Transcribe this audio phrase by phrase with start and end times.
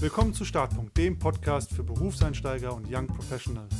[0.00, 3.74] Willkommen zu Startpunkt, dem Podcast für Berufseinsteiger und Young Professionals.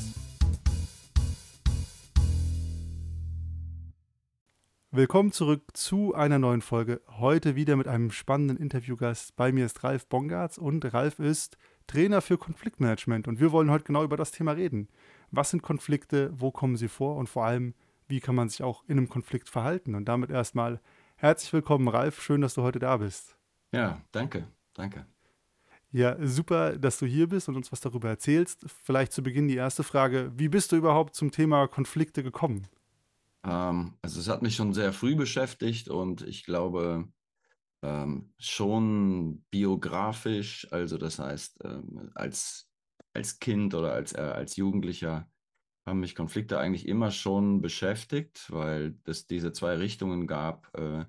[4.91, 7.01] Willkommen zurück zu einer neuen Folge.
[7.07, 9.37] Heute wieder mit einem spannenden Interviewgast.
[9.37, 13.29] Bei mir ist Ralf Bongartz und Ralf ist Trainer für Konfliktmanagement.
[13.29, 14.89] Und wir wollen heute genau über das Thema reden.
[15.31, 17.75] Was sind Konflikte, wo kommen sie vor und vor allem,
[18.09, 19.95] wie kann man sich auch in einem Konflikt verhalten?
[19.95, 20.81] Und damit erstmal
[21.15, 22.21] herzlich willkommen, Ralf.
[22.21, 23.37] Schön, dass du heute da bist.
[23.71, 25.07] Ja, danke, danke.
[25.91, 28.67] Ja, super, dass du hier bist und uns was darüber erzählst.
[28.83, 32.67] Vielleicht zu Beginn die erste Frage: Wie bist du überhaupt zum Thema Konflikte gekommen?
[33.45, 37.09] Ähm, also, es hat mich schon sehr früh beschäftigt und ich glaube,
[37.83, 42.71] ähm, schon biografisch, also das heißt, ähm, als,
[43.15, 45.31] als Kind oder als, äh, als Jugendlicher
[45.87, 50.77] haben mich Konflikte eigentlich immer schon beschäftigt, weil es diese zwei Richtungen gab.
[50.79, 51.07] Äh,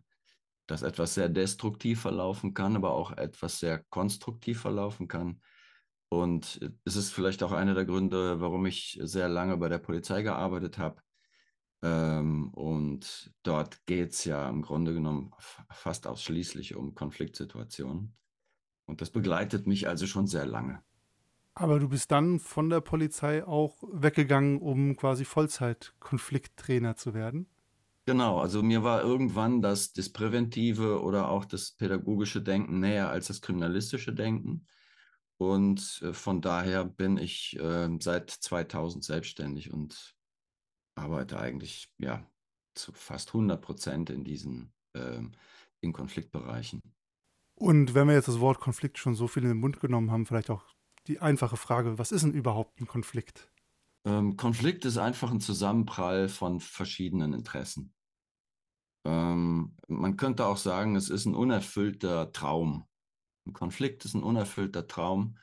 [0.69, 5.41] dass etwas sehr destruktiv verlaufen kann, aber auch etwas sehr konstruktiv verlaufen kann.
[6.09, 10.21] Und es ist vielleicht auch einer der Gründe, warum ich sehr lange bei der Polizei
[10.21, 11.02] gearbeitet habe.
[11.81, 15.31] Ähm, und dort geht es ja im Grunde genommen
[15.71, 18.16] fast ausschließlich um Konfliktsituationen.
[18.85, 20.83] Und das begleitet mich also schon sehr lange.
[21.53, 27.47] Aber du bist dann von der Polizei auch weggegangen, um quasi Vollzeit-Konflikttrainer zu werden?
[28.09, 33.27] Genau, also mir war irgendwann das, das präventive oder auch das pädagogische Denken näher als
[33.27, 34.66] das kriminalistische Denken.
[35.38, 40.16] Und äh, von daher bin ich äh, seit 2000 selbstständig und
[40.95, 42.27] arbeite eigentlich ja
[42.73, 45.21] zu fast 100 Prozent in diesen äh,
[45.81, 46.81] in Konfliktbereichen.
[47.53, 50.25] Und wenn wir jetzt das Wort Konflikt schon so viel in den Mund genommen haben,
[50.25, 50.66] vielleicht auch
[51.05, 53.51] die einfache Frage, was ist denn überhaupt ein Konflikt?
[54.03, 57.94] Ähm, Konflikt ist einfach ein Zusammenprall von verschiedenen Interessen.
[59.05, 62.86] Ähm, man könnte auch sagen, es ist ein unerfüllter Traum.
[63.45, 65.38] Ein Konflikt ist ein unerfüllter Traum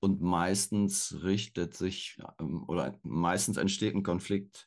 [0.00, 4.66] und meistens richtet sich ähm, oder meistens entsteht ein Konflikt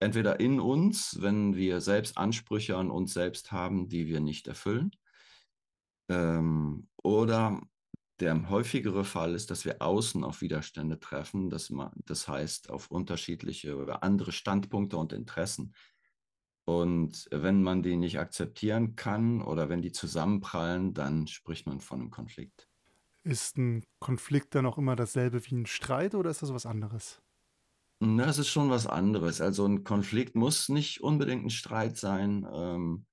[0.00, 4.92] entweder in uns, wenn wir selbst Ansprüche an uns selbst haben, die wir nicht erfüllen,
[6.08, 7.60] ähm, oder
[8.20, 11.72] der häufigere Fall ist, dass wir außen auf Widerstände treffen, das,
[12.04, 15.74] das heißt auf unterschiedliche oder andere Standpunkte und Interessen.
[16.68, 21.98] Und wenn man die nicht akzeptieren kann oder wenn die zusammenprallen, dann spricht man von
[21.98, 22.68] einem Konflikt.
[23.24, 27.22] Ist ein Konflikt dann auch immer dasselbe wie ein Streit oder ist das was anderes?
[28.00, 29.40] Na, es ist schon was anderes.
[29.40, 32.46] Also ein Konflikt muss nicht unbedingt ein Streit sein.
[32.52, 33.06] Ähm,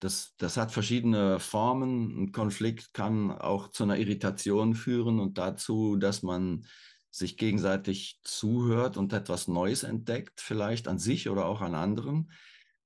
[0.00, 2.22] das, das hat verschiedene Formen.
[2.22, 6.64] Ein Konflikt kann auch zu einer Irritation führen und dazu, dass man
[7.10, 12.30] sich gegenseitig zuhört und etwas Neues entdeckt, vielleicht an sich oder auch an anderen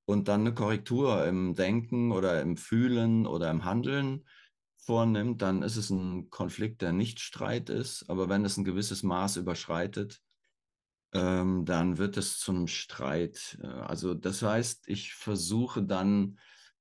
[0.07, 4.25] und dann eine Korrektur im Denken oder im Fühlen oder im Handeln
[4.77, 8.09] vornimmt, dann ist es ein Konflikt, der nicht Streit ist.
[8.09, 10.23] Aber wenn es ein gewisses Maß überschreitet,
[11.13, 13.59] ähm, dann wird es zu einem Streit.
[13.63, 16.39] Äh, also das heißt, ich versuche dann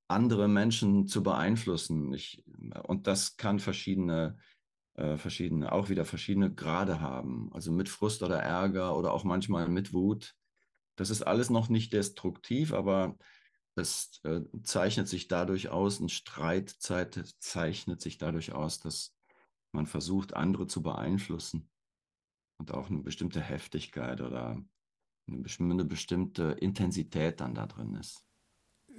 [0.07, 2.13] andere Menschen zu beeinflussen.
[2.13, 2.43] Ich,
[2.83, 4.37] und das kann verschiedene,
[4.93, 7.49] äh, verschiedene, auch wieder verschiedene Grade haben.
[7.53, 10.35] Also mit Frust oder Ärger oder auch manchmal mit Wut.
[10.95, 13.17] Das ist alles noch nicht destruktiv, aber
[13.75, 19.13] es äh, zeichnet sich dadurch aus, ein Streit zeichnet sich dadurch aus, dass
[19.71, 21.69] man versucht, andere zu beeinflussen
[22.57, 24.61] und auch eine bestimmte Heftigkeit oder
[25.27, 28.25] eine bestimmte Intensität dann da drin ist.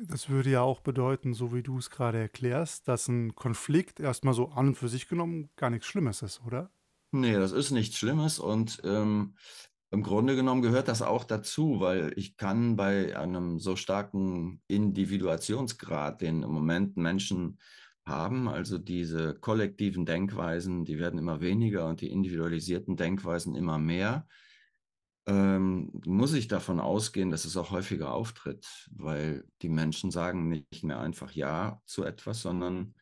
[0.03, 4.35] Das würde ja auch bedeuten, so wie du es gerade erklärst, dass ein Konflikt erstmal
[4.35, 6.71] so an und für sich genommen gar nichts Schlimmes ist, oder?
[7.13, 9.37] Nee, das ist nichts Schlimmes und ähm,
[9.91, 16.21] im Grunde genommen gehört das auch dazu, weil ich kann bei einem so starken Individuationsgrad,
[16.21, 17.59] den im Moment Menschen
[18.05, 24.27] haben, also diese kollektiven Denkweisen, die werden immer weniger und die individualisierten Denkweisen immer mehr,
[25.27, 30.85] ähm, muss ich davon ausgehen, dass es auch häufiger auftritt, weil die Menschen sagen nicht
[30.85, 32.95] mehr einfach Ja zu etwas, sondern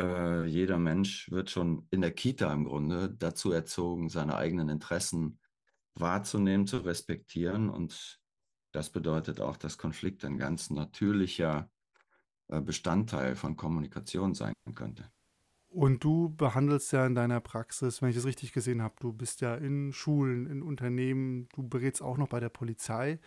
[0.00, 5.38] äh, jeder Mensch wird schon in der Kita im Grunde dazu erzogen, seine eigenen Interessen
[5.94, 7.68] wahrzunehmen, zu respektieren.
[7.68, 8.20] Und
[8.72, 11.70] das bedeutet auch, dass Konflikt ein ganz natürlicher
[12.48, 15.10] äh, Bestandteil von Kommunikation sein könnte.
[15.68, 19.40] Und du behandelst ja in deiner Praxis, wenn ich es richtig gesehen habe, du bist
[19.40, 23.18] ja in Schulen, in Unternehmen, du berätst auch noch bei der Polizei.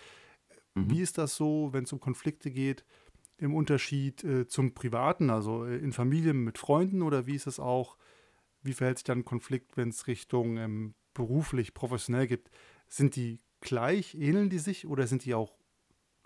[0.76, 0.92] Mhm.
[0.92, 2.86] Wie ist das so, wenn es um Konflikte geht,
[3.38, 7.60] im Unterschied äh, zum Privaten, also äh, in Familien mit Freunden oder wie ist es
[7.60, 7.98] auch,
[8.62, 12.52] wie verhält sich dann ein Konflikt, wenn es Richtung ähm, beruflich, professionell gibt,
[12.88, 15.58] sind die gleich, ähneln die sich oder sind die auch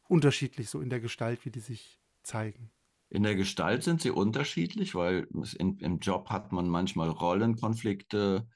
[0.09, 2.71] unterschiedlich so in der Gestalt, wie die sich zeigen?
[3.09, 5.27] In der Gestalt sind sie unterschiedlich, weil
[5.57, 8.47] in, im Job hat man manchmal Rollenkonflikte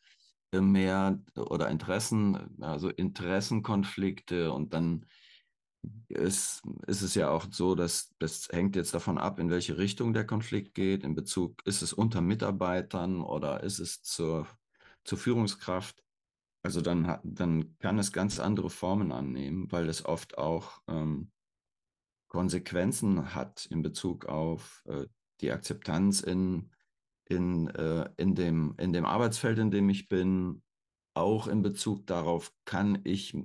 [0.52, 5.06] äh, mehr oder Interessen, also Interessenkonflikte und dann
[6.08, 10.14] ist, ist es ja auch so, dass das hängt jetzt davon ab, in welche Richtung
[10.14, 11.04] der Konflikt geht.
[11.04, 14.48] In Bezug, ist es unter Mitarbeitern oder ist es zur,
[15.04, 16.03] zur Führungskraft?
[16.64, 21.30] Also dann, dann kann es ganz andere Formen annehmen, weil es oft auch ähm,
[22.30, 25.06] Konsequenzen hat in Bezug auf äh,
[25.42, 26.72] die Akzeptanz in,
[27.26, 30.64] in, äh, in, dem, in dem Arbeitsfeld, in dem ich bin,
[31.14, 33.38] auch in Bezug darauf, kann ich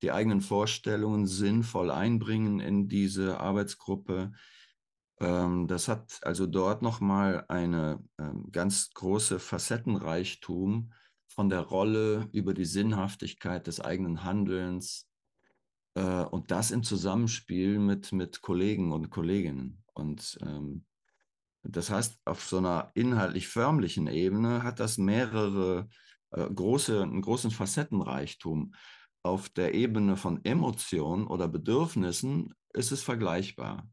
[0.00, 4.32] die eigenen Vorstellungen sinnvoll einbringen in diese Arbeitsgruppe.
[5.20, 10.92] Ähm, das hat also dort nochmal eine ähm, ganz große Facettenreichtum
[11.32, 15.08] von der Rolle über die Sinnhaftigkeit des eigenen Handelns,
[15.94, 19.82] äh, und das im Zusammenspiel mit, mit Kollegen und Kolleginnen.
[19.94, 20.84] Und ähm,
[21.62, 25.88] das heißt, auf so einer inhaltlich förmlichen Ebene hat das mehrere
[26.30, 28.74] äh, große, einen großen Facettenreichtum.
[29.22, 33.88] Auf der Ebene von Emotionen oder Bedürfnissen ist es vergleichbar.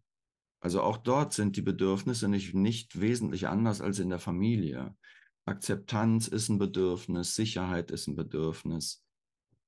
[0.62, 4.95] Also auch dort sind die Bedürfnisse nicht, nicht wesentlich anders als in der Familie.
[5.50, 9.04] Akzeptanz ist ein Bedürfnis, Sicherheit ist ein Bedürfnis,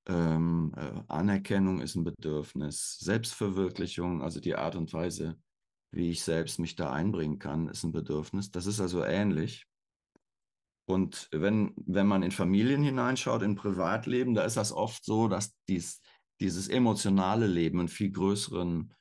[0.08, 5.40] ähm, äh, Anerkennung ist ein Bedürfnis, Selbstverwirklichung, also die Art und Weise,
[5.92, 8.52] wie ich selbst mich da einbringen kann, ist ein Bedürfnis.
[8.52, 9.66] Das ist also ähnlich.
[10.86, 15.56] Und wenn, wenn man in Familien hineinschaut, in Privatleben, da ist das oft so, dass
[15.68, 16.00] dies,
[16.40, 18.14] dieses emotionale Leben eine viel,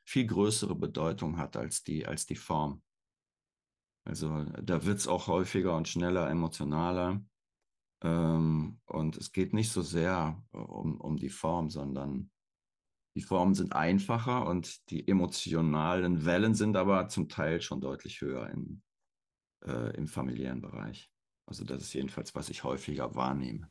[0.05, 2.83] viel größere Bedeutung hat als die, als die Form.
[4.11, 7.25] Also da wird es auch häufiger und schneller emotionaler.
[8.03, 12.33] Ähm, und es geht nicht so sehr um, um die Form, sondern
[13.15, 18.51] die Formen sind einfacher und die emotionalen Wellen sind aber zum Teil schon deutlich höher
[18.51, 18.83] in,
[19.65, 21.12] äh, im familiären Bereich.
[21.47, 23.71] Also das ist jedenfalls, was ich häufiger wahrnehme.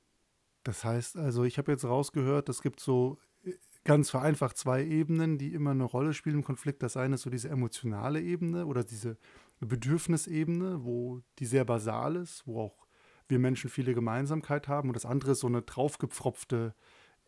[0.64, 5.38] Das heißt also, ich habe jetzt rausgehört, es gibt so äh, ganz vereinfacht zwei Ebenen,
[5.38, 6.82] die immer eine Rolle spielen im Konflikt.
[6.82, 9.18] Das eine ist so diese emotionale Ebene oder diese
[9.60, 12.88] Bedürfnisebene, wo die sehr basal ist, wo auch
[13.28, 14.90] wir Menschen viele Gemeinsamkeit haben.
[14.90, 16.74] Und das andere ist so eine draufgepfropfte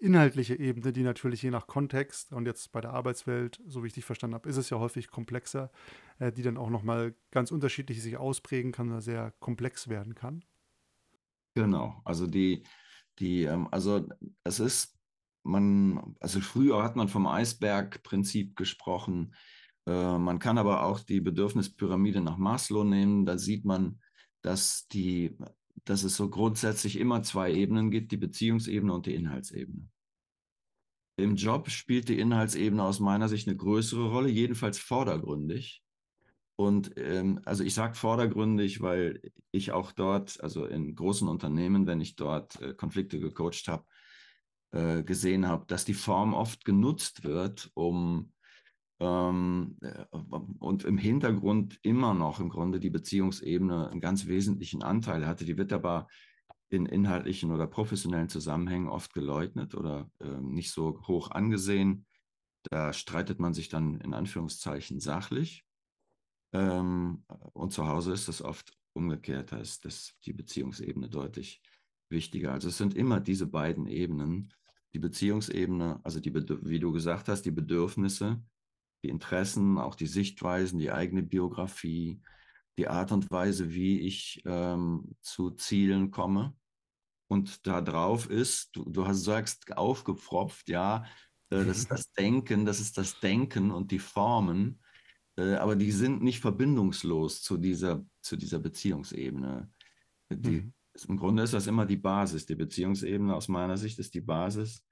[0.01, 3.93] inhaltliche Ebene, die natürlich je nach Kontext und jetzt bei der Arbeitswelt, so wie ich
[3.93, 5.71] dich verstanden habe, ist es ja häufig komplexer,
[6.17, 10.43] äh, die dann auch nochmal ganz unterschiedlich sich ausprägen kann oder sehr komplex werden kann.
[11.53, 12.63] Genau, also die,
[13.19, 14.07] die, ähm, also
[14.43, 14.97] es ist,
[15.43, 19.35] man, also früher hat man vom Eisbergprinzip gesprochen.
[19.87, 23.25] Äh, man kann aber auch die Bedürfnispyramide nach Maslow nehmen.
[23.25, 23.99] Da sieht man,
[24.41, 25.37] dass die
[25.85, 29.87] dass es so grundsätzlich immer zwei Ebenen gibt, die Beziehungsebene und die Inhaltsebene.
[31.17, 35.83] Im Job spielt die Inhaltsebene aus meiner Sicht eine größere Rolle, jedenfalls vordergründig.
[36.55, 42.01] Und ähm, also ich sage vordergründig, weil ich auch dort, also in großen Unternehmen, wenn
[42.01, 43.85] ich dort äh, Konflikte gecoacht habe,
[44.71, 48.31] äh, gesehen habe, dass die Form oft genutzt wird, um
[49.01, 55.43] und im Hintergrund immer noch im Grunde die Beziehungsebene einen ganz wesentlichen Anteil hatte.
[55.43, 56.07] Die wird aber
[56.69, 62.05] in inhaltlichen oder professionellen Zusammenhängen oft geleugnet oder äh, nicht so hoch angesehen.
[62.69, 65.65] Da streitet man sich dann in Anführungszeichen sachlich.
[66.53, 71.61] Ähm, und zu Hause ist das oft umgekehrt, da ist das, die Beziehungsebene deutlich
[72.09, 72.53] wichtiger.
[72.53, 74.53] Also es sind immer diese beiden Ebenen.
[74.93, 78.43] Die Beziehungsebene, also die, wie du gesagt hast, die Bedürfnisse
[79.03, 82.21] die Interessen, auch die Sichtweisen, die eigene Biografie,
[82.77, 86.55] die Art und Weise, wie ich ähm, zu Zielen komme.
[87.27, 91.05] Und da drauf ist, du, du hast, sagst, aufgepfropft, ja,
[91.49, 94.81] äh, das ist das Denken, das ist das Denken und die Formen,
[95.37, 99.71] äh, aber die sind nicht verbindungslos zu dieser, zu dieser Beziehungsebene.
[100.29, 100.73] Die, mhm.
[101.07, 102.45] Im Grunde ist das immer die Basis.
[102.45, 104.85] Die Beziehungsebene aus meiner Sicht ist die Basis.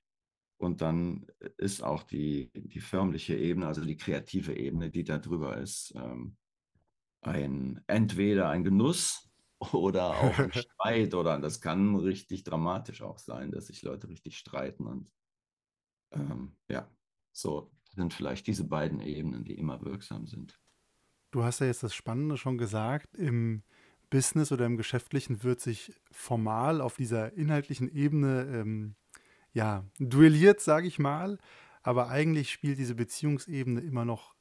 [0.60, 1.26] Und dann
[1.58, 6.36] ist auch die, die förmliche Ebene, also die kreative Ebene, die da drüber ist, ähm,
[7.22, 9.30] ein entweder ein Genuss
[9.74, 14.38] oder auch ein Streit oder das kann richtig dramatisch auch sein, dass sich Leute richtig
[14.38, 15.10] streiten und
[16.12, 16.90] ähm, ja,
[17.32, 20.60] so sind vielleicht diese beiden Ebenen, die immer wirksam sind.
[21.32, 23.64] Du hast ja jetzt das Spannende schon gesagt, im
[24.10, 28.96] Business oder im Geschäftlichen wird sich formal auf dieser inhaltlichen Ebene ähm,
[29.60, 31.38] ja, duelliert, sage ich mal.
[31.84, 34.34] Aber eigentlich spielt diese Beziehungsebene immer noch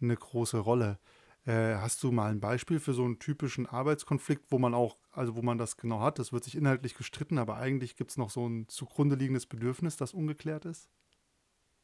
[0.00, 0.98] eine große Rolle.
[1.46, 5.36] Äh, hast du mal ein Beispiel für so einen typischen Arbeitskonflikt, wo man auch, also
[5.36, 6.18] wo man das genau hat?
[6.18, 9.96] Das wird sich inhaltlich gestritten, aber eigentlich gibt es noch so ein zugrunde liegendes Bedürfnis,
[9.96, 10.90] das ungeklärt ist?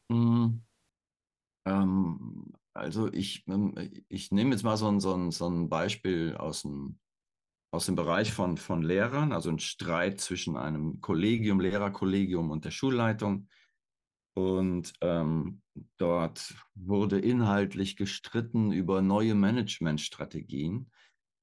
[0.09, 0.59] Mm.
[1.65, 3.73] Ähm, also ich, ähm,
[4.09, 6.99] ich nehme jetzt mal so ein, so ein, so ein Beispiel aus dem,
[7.71, 12.71] aus dem Bereich von, von Lehrern, also ein Streit zwischen einem Kollegium, Lehrerkollegium und der
[12.71, 13.47] Schulleitung.
[14.33, 15.61] Und ähm,
[15.97, 20.91] dort wurde inhaltlich gestritten über neue Managementstrategien,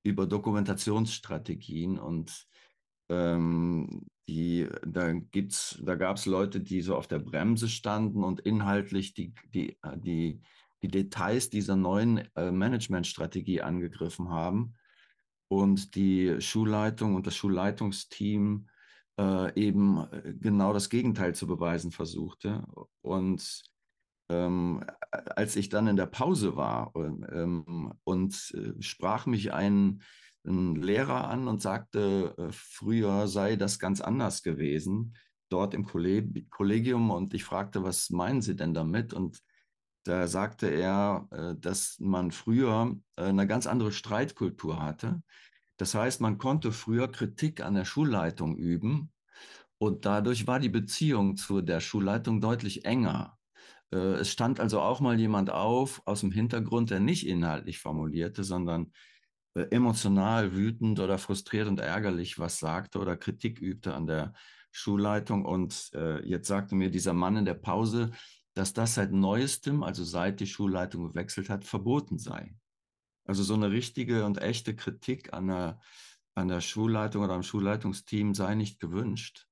[0.03, 2.47] über Dokumentationsstrategien und
[3.09, 9.15] ähm, die, da da gab es Leute, die so auf der Bremse standen und inhaltlich
[9.15, 10.41] die, die, die,
[10.83, 14.75] die Details dieser neuen äh, Managementstrategie angegriffen haben
[15.53, 18.69] und die Schulleitung und das Schulleitungsteam
[19.19, 22.65] äh, eben äh, genau das Gegenteil zu beweisen versuchte.
[23.03, 23.63] Und
[24.31, 30.01] ähm, als ich dann in der Pause war ähm, und äh, sprach mich ein,
[30.47, 35.19] ein, Lehrer an und sagte, äh, früher sei das ganz anders gewesen,
[35.51, 37.11] dort im Kolleg Kollegium.
[37.11, 39.13] Und ich fragte, was meinen Sie denn damit?
[39.13, 39.43] Und
[40.05, 45.23] da sagte er, äh, dass man früher äh, eine ganz andere Streitkultur hatte.
[45.77, 49.13] Das heißt, man konnte früher Kritik an der Schulleitung üben
[49.79, 53.39] und dadurch war die Beziehung zu der Schulleitung deutlich enger.
[53.93, 58.45] Äh, es stand also auch mal jemand auf aus dem Hintergrund, der nicht inhaltlich formulierte,
[58.45, 58.93] sondern
[59.55, 64.33] emotional wütend oder frustriert und ärgerlich was sagte oder Kritik übte an der
[64.71, 65.45] Schulleitung.
[65.45, 65.91] Und
[66.25, 68.13] jetzt sagte mir dieser Mann in der Pause,
[68.55, 72.57] dass das seit neuestem, also seit die Schulleitung gewechselt hat, verboten sei.
[73.25, 75.81] Also so eine richtige und echte Kritik an der,
[76.35, 79.47] an der Schulleitung oder am Schulleitungsteam sei nicht gewünscht.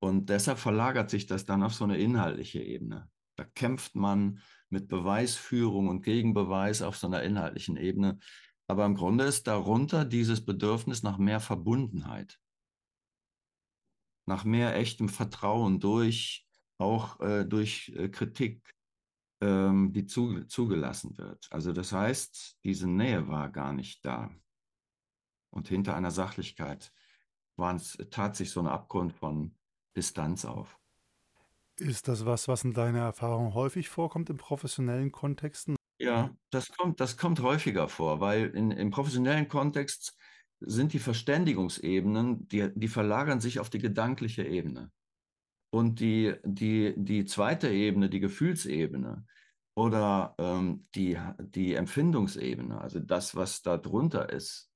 [0.00, 3.10] Und deshalb verlagert sich das dann auf so eine inhaltliche Ebene.
[3.36, 8.18] Da kämpft man mit Beweisführung und Gegenbeweis auf so einer inhaltlichen Ebene.
[8.66, 12.40] Aber im Grunde ist darunter dieses Bedürfnis nach mehr Verbundenheit,
[14.26, 16.46] nach mehr echtem Vertrauen durch,
[16.84, 18.74] auch äh, durch äh, Kritik,
[19.40, 21.48] ähm, die zu, zugelassen wird.
[21.50, 24.30] Also das heißt, diese Nähe war gar nicht da.
[25.50, 26.92] Und hinter einer Sachlichkeit
[27.56, 29.54] es, tat sich so ein Abgrund von
[29.96, 30.78] Distanz auf.
[31.76, 35.76] Ist das was, was in deiner Erfahrung häufig vorkommt in professionellen Kontexten?
[35.98, 40.16] Ja, das kommt, das kommt häufiger vor, weil in, im professionellen Kontext
[40.60, 44.90] sind die Verständigungsebenen, die, die verlagern sich auf die gedankliche Ebene.
[45.74, 49.26] Und die, die, die zweite Ebene, die Gefühlsebene
[49.74, 54.70] oder ähm, die, die Empfindungsebene, also das, was da drunter ist,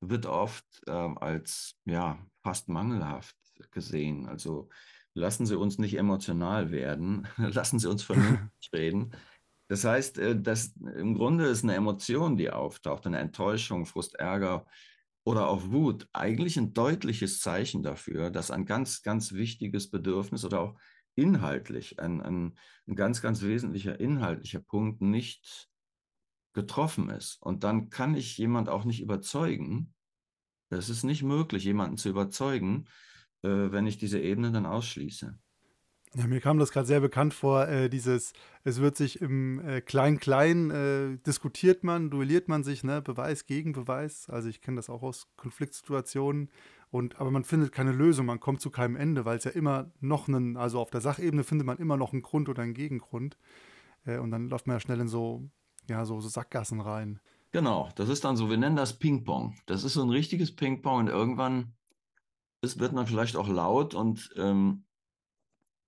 [0.00, 3.36] wird oft äh, als ja, fast mangelhaft
[3.70, 4.26] gesehen.
[4.26, 4.70] Also
[5.14, 9.12] lassen Sie uns nicht emotional werden, lassen Sie uns vernünftig reden.
[9.68, 14.66] Das heißt, äh, dass im Grunde ist eine Emotion, die auftaucht, eine Enttäuschung, Frust, Ärger
[15.24, 20.60] oder auch Wut, eigentlich ein deutliches Zeichen dafür, dass ein ganz, ganz wichtiges Bedürfnis oder
[20.60, 20.78] auch
[21.14, 25.68] inhaltlich ein, ein, ein ganz, ganz wesentlicher inhaltlicher Punkt nicht
[26.52, 27.40] getroffen ist.
[27.40, 29.94] Und dann kann ich jemand auch nicht überzeugen.
[30.68, 32.86] Es ist nicht möglich, jemanden zu überzeugen,
[33.42, 35.38] äh, wenn ich diese Ebene dann ausschließe.
[36.16, 39.80] Ja, mir kam das gerade sehr bekannt vor, äh, dieses, es wird sich im äh,
[39.80, 44.28] Klein-Klein äh, diskutiert man, duelliert man sich, ne, Beweis gegen Beweis.
[44.30, 46.50] Also ich kenne das auch aus Konfliktsituationen.
[46.92, 49.90] Und, aber man findet keine Lösung, man kommt zu keinem Ende, weil es ja immer
[49.98, 53.36] noch einen, also auf der Sachebene findet man immer noch einen Grund oder einen Gegengrund.
[54.06, 55.42] Äh, und dann läuft man ja schnell in so,
[55.88, 57.18] ja, so, so Sackgassen rein.
[57.50, 59.56] Genau, das ist dann so, wir nennen das Ping-Pong.
[59.66, 61.72] Das ist so ein richtiges Ping-Pong und irgendwann
[62.62, 64.84] ist, wird man vielleicht auch laut und, ähm,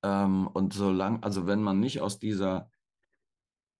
[0.06, 2.70] ähm, und solange, also wenn man nicht aus dieser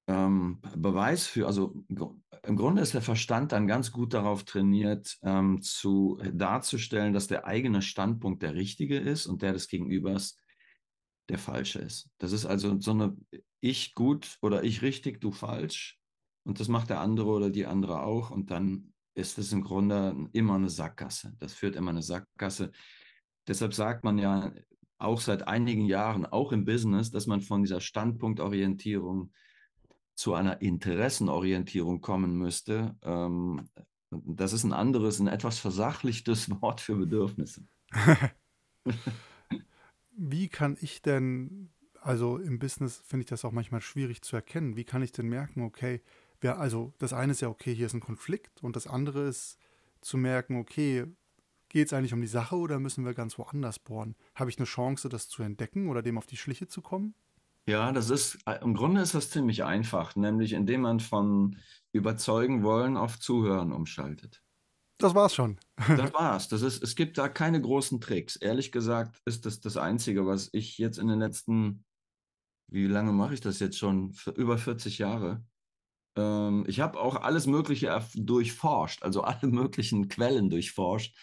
[0.09, 5.62] ähm, Beweis für, also im Grunde ist der Verstand dann ganz gut darauf trainiert, ähm,
[5.62, 10.37] zu, darzustellen, dass der eigene Standpunkt der richtige ist und der des Gegenübers
[11.28, 12.11] der falsche ist.
[12.18, 13.16] Das ist also so eine
[13.61, 15.99] ich gut oder ich richtig, du falsch.
[16.45, 18.30] Und das macht der andere oder die andere auch.
[18.30, 21.35] Und dann ist es im Grunde immer eine Sackgasse.
[21.38, 22.71] Das führt immer eine Sackgasse.
[23.49, 24.52] Deshalb sagt man ja
[24.99, 29.31] auch seit einigen Jahren, auch im Business, dass man von dieser Standpunktorientierung
[30.15, 32.97] zu einer Interessenorientierung kommen müsste.
[33.03, 33.69] Ähm,
[34.11, 37.67] das ist ein anderes, ein etwas versachlichtes Wort für Bedürfnisse.
[40.17, 41.69] Wie kann ich denn,
[42.00, 45.29] also im Business finde ich das auch manchmal schwierig zu erkennen, wie kann ich denn
[45.29, 46.00] merken, okay,
[46.41, 49.59] wer, also das eine ist ja, okay, hier ist ein Konflikt und das andere ist
[50.00, 51.05] zu merken, okay,
[51.76, 54.16] geht es eigentlich um die Sache oder müssen wir ganz woanders bohren?
[54.35, 57.14] Habe ich eine Chance, das zu entdecken oder dem auf die Schliche zu kommen?
[57.68, 61.59] Ja, das ist, äh, im Grunde ist das ziemlich einfach, nämlich indem man von
[61.92, 64.42] überzeugen wollen auf zuhören umschaltet.
[64.97, 65.59] Das war's schon.
[65.99, 66.49] Das war's.
[66.49, 68.37] Das ist, es gibt da keine großen Tricks.
[68.37, 71.85] Ehrlich gesagt ist das das Einzige, was ich jetzt in den letzten
[72.68, 74.14] wie lange mache ich das jetzt schon?
[74.14, 75.45] Für über 40 Jahre.
[76.16, 81.14] Ähm, ich habe auch alles Mögliche durchforscht, also alle möglichen Quellen durchforscht.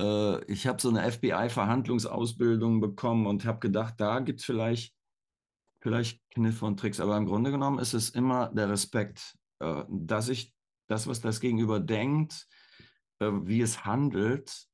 [0.00, 4.94] Äh, ich habe so eine FBI-Verhandlungsausbildung bekommen und habe gedacht, da gibt es vielleicht,
[5.80, 7.00] vielleicht Kniffe und Tricks.
[7.00, 10.54] Aber im Grunde genommen ist es immer der Respekt, äh, dass ich
[10.88, 12.46] das, was das Gegenüber denkt,
[13.20, 14.66] äh, wie es handelt,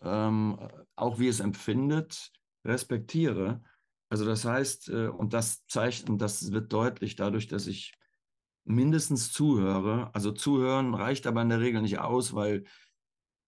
[0.00, 0.58] ähm,
[0.96, 2.32] auch wie es empfindet,
[2.64, 3.62] respektiere.
[4.08, 7.94] Also das heißt, und das zeigt, und das wird deutlich dadurch, dass ich
[8.64, 10.10] mindestens zuhöre.
[10.14, 12.64] Also zuhören reicht aber in der Regel nicht aus, weil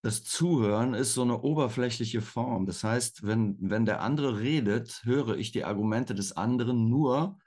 [0.05, 2.67] das Zuhören ist so eine oberflächliche Form.
[2.67, 7.39] Das heißt, wenn, wenn der andere redet, höre ich die Argumente des anderen nur,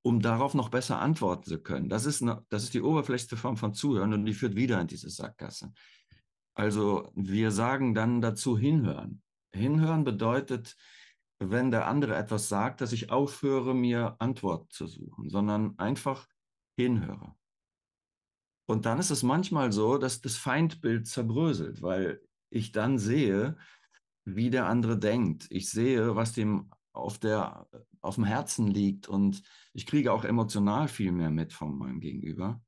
[0.00, 1.90] um darauf noch besser antworten zu können.
[1.90, 4.86] Das ist, eine, das ist die oberflächlichste Form von Zuhören und die führt wieder in
[4.86, 5.70] diese Sackgasse.
[6.54, 9.20] Also wir sagen dann dazu hinhören.
[9.52, 10.76] Hinhören bedeutet,
[11.38, 16.26] wenn der andere etwas sagt, dass ich aufhöre, mir Antwort zu suchen, sondern einfach
[16.74, 17.34] hinhöre.
[18.68, 22.20] Und dann ist es manchmal so, dass das Feindbild zerbröselt, weil
[22.50, 23.56] ich dann sehe,
[24.26, 25.46] wie der andere denkt.
[25.48, 27.66] Ich sehe, was dem auf, der,
[28.02, 32.60] auf dem Herzen liegt und ich kriege auch emotional viel mehr mit von meinem Gegenüber.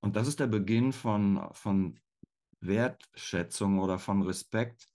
[0.00, 2.00] Und das ist der Beginn von, von
[2.58, 4.88] Wertschätzung oder von Respekt.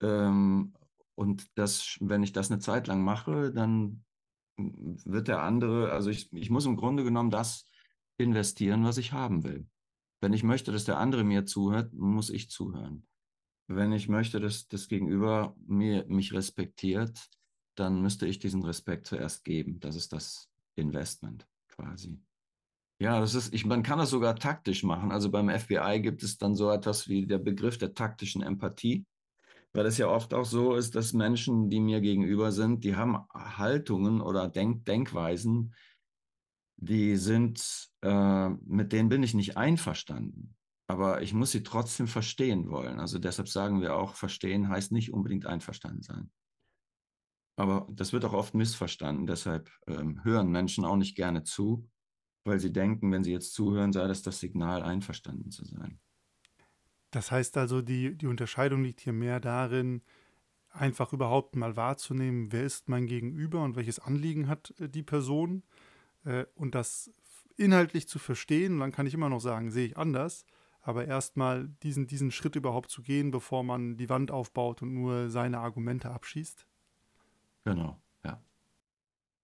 [0.00, 0.72] Ähm,
[1.14, 4.02] und das, wenn ich das eine Zeit lang mache, dann
[4.56, 7.67] wird der andere, also ich, ich muss im Grunde genommen das
[8.18, 9.66] investieren, was ich haben will.
[10.20, 13.06] Wenn ich möchte, dass der andere mir zuhört, muss ich zuhören.
[13.68, 17.30] Wenn ich möchte, dass das Gegenüber mir, mich respektiert,
[17.74, 19.78] dann müsste ich diesen Respekt zuerst geben.
[19.80, 22.20] Das ist das Investment quasi.
[23.00, 25.12] Ja, das ist, ich, man kann das sogar taktisch machen.
[25.12, 29.06] Also beim FBI gibt es dann so etwas wie der Begriff der taktischen Empathie
[29.72, 33.18] weil es ja oft auch so ist, dass Menschen, die mir gegenüber sind, die haben
[33.32, 35.74] Haltungen oder Denk Denkweisen,
[36.78, 40.54] die sind, äh, mit denen bin ich nicht einverstanden.
[40.86, 42.98] Aber ich muss sie trotzdem verstehen wollen.
[42.98, 46.30] Also deshalb sagen wir auch, verstehen heißt nicht unbedingt einverstanden sein.
[47.56, 49.26] Aber das wird auch oft missverstanden.
[49.26, 51.90] Deshalb ähm, hören Menschen auch nicht gerne zu,
[52.44, 55.98] weil sie denken, wenn sie jetzt zuhören, sei das das Signal, einverstanden zu sein.
[57.10, 60.02] Das heißt also, die, die Unterscheidung liegt hier mehr darin,
[60.70, 65.64] einfach überhaupt mal wahrzunehmen, wer ist mein Gegenüber und welches Anliegen hat äh, die Person
[66.24, 67.10] äh, und das
[67.56, 68.78] inhaltlich zu verstehen.
[68.78, 70.46] Dann kann ich immer noch sagen, sehe ich anders,
[70.80, 75.28] aber erstmal diesen, diesen Schritt überhaupt zu gehen, bevor man die Wand aufbaut und nur
[75.28, 76.66] seine Argumente abschießt.
[77.64, 78.42] Genau, ja.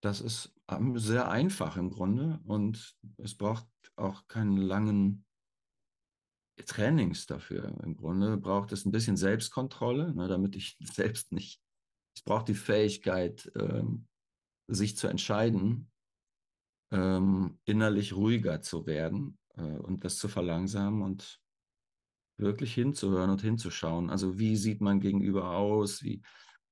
[0.00, 5.24] Das ist ähm, sehr einfach im Grunde und es braucht auch keinen langen
[6.66, 7.76] Trainings dafür.
[7.82, 11.60] Im Grunde braucht es ein bisschen Selbstkontrolle, ne, damit ich selbst nicht.
[12.16, 14.06] Es braucht die Fähigkeit, ähm,
[14.68, 15.90] sich zu entscheiden,
[16.94, 21.40] ähm, innerlich ruhiger zu werden äh, und das zu verlangsamen und
[22.36, 24.10] wirklich hinzuhören und hinzuschauen.
[24.10, 26.04] Also wie sieht mein Gegenüber aus?
[26.04, 26.22] Wie,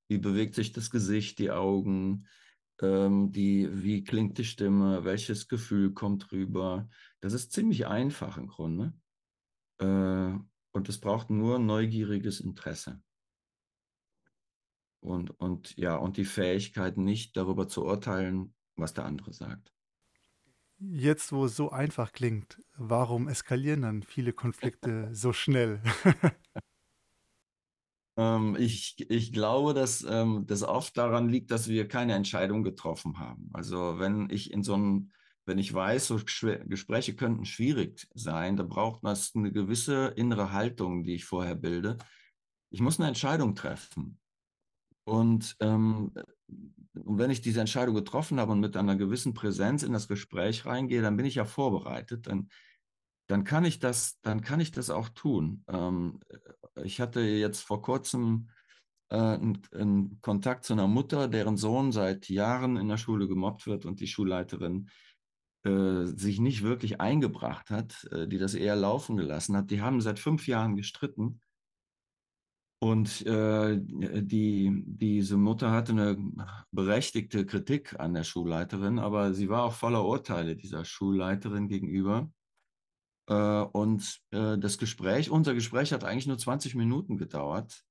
[0.08, 2.28] wie bewegt sich das Gesicht, die Augen?
[2.80, 5.04] Ähm, die, wie klingt die Stimme?
[5.04, 6.88] Welches Gefühl kommt rüber?
[7.20, 8.94] Das ist ziemlich einfach im Grunde.
[9.78, 10.34] Äh,
[10.74, 13.02] und es braucht nur neugieriges Interesse.
[15.00, 19.71] Und, und ja, und die Fähigkeit, nicht darüber zu urteilen, was der andere sagt.
[20.90, 25.80] Jetzt, wo es so einfach klingt, warum eskalieren dann viele Konflikte so schnell?
[28.16, 33.18] ähm, ich, ich glaube, dass ähm, das oft daran liegt, dass wir keine Entscheidung getroffen
[33.18, 33.50] haben.
[33.52, 35.12] Also wenn ich in so einem
[35.44, 36.20] wenn ich weiß, so
[36.66, 41.98] Gespräche könnten schwierig sein, da braucht man eine gewisse innere Haltung, die ich vorher bilde.
[42.70, 44.18] Ich muss eine Entscheidung treffen.
[45.04, 46.12] Und, ähm,
[46.94, 50.66] und wenn ich diese Entscheidung getroffen habe und mit einer gewissen Präsenz in das Gespräch
[50.66, 52.26] reingehe, dann bin ich ja vorbereitet.
[52.26, 52.48] Dann,
[53.28, 55.64] dann, kann, ich das, dann kann ich das auch tun.
[55.68, 56.20] Ähm,
[56.84, 58.50] ich hatte jetzt vor kurzem
[59.08, 63.86] äh, einen, Kontakt zu einer Mutter, deren Sohn seit Jahren in der Schule gemobbt wird
[63.86, 64.90] und die Schulleiterin
[65.64, 69.70] äh, sich nicht wirklich eingebracht hat, äh, die das eher laufen gelassen hat.
[69.70, 71.40] Die haben seit fünf Jahren gestritten.
[72.82, 76.16] Und äh, die, diese Mutter hatte eine
[76.72, 82.28] berechtigte Kritik an der Schulleiterin, aber sie war auch voller Urteile dieser Schulleiterin gegenüber.
[83.28, 87.84] Äh, und äh, das Gespräch, unser Gespräch hat eigentlich nur 20 Minuten gedauert.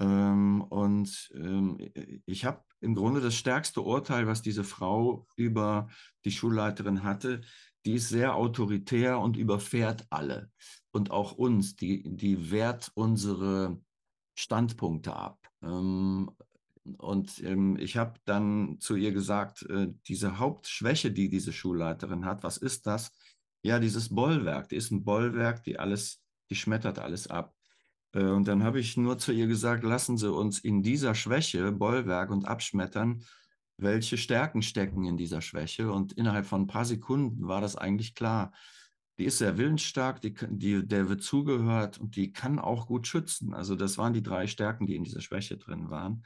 [0.00, 1.78] Ähm, und ähm,
[2.26, 5.90] ich habe im Grunde das stärkste Urteil, was diese Frau über
[6.24, 7.42] die Schulleiterin hatte.
[7.86, 10.50] Die ist sehr autoritär und überfährt alle
[10.90, 11.76] und auch uns.
[11.76, 13.80] Die, die wehrt unsere
[14.38, 15.38] Standpunkte ab.
[15.62, 16.30] Ähm,
[16.96, 22.44] und ähm, ich habe dann zu ihr gesagt, äh, diese Hauptschwäche, die diese Schulleiterin hat,
[22.44, 23.10] was ist das?
[23.62, 24.68] Ja, dieses Bollwerk.
[24.68, 27.52] Die ist ein Bollwerk, die alles, die schmettert alles ab.
[28.12, 31.72] Äh, und dann habe ich nur zu ihr gesagt, lassen Sie uns in dieser Schwäche,
[31.72, 33.24] Bollwerk und Abschmettern,
[33.76, 35.90] welche Stärken stecken in dieser Schwäche.
[35.90, 38.52] Und innerhalb von ein paar Sekunden war das eigentlich klar.
[39.18, 43.52] Die ist sehr willensstark, die, die, der wird zugehört und die kann auch gut schützen.
[43.52, 46.24] Also das waren die drei Stärken, die in dieser Schwäche drin waren.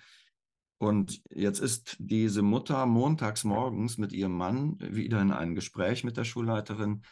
[0.78, 6.16] Und jetzt ist diese Mutter montags morgens mit ihrem Mann wieder in ein Gespräch mit
[6.16, 7.02] der Schulleiterin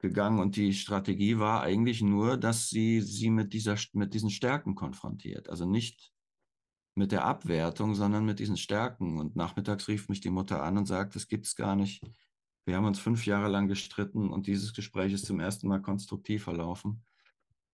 [0.00, 4.74] gegangen und die Strategie war eigentlich nur, dass sie sie mit, dieser, mit diesen Stärken
[4.74, 5.48] konfrontiert.
[5.48, 6.12] Also nicht
[6.94, 9.18] mit der Abwertung, sondern mit diesen Stärken.
[9.18, 12.02] Und nachmittags rief mich die Mutter an und sagt, das gibt es gar nicht.
[12.64, 16.44] Wir haben uns fünf Jahre lang gestritten und dieses Gespräch ist zum ersten Mal konstruktiv
[16.44, 17.04] verlaufen.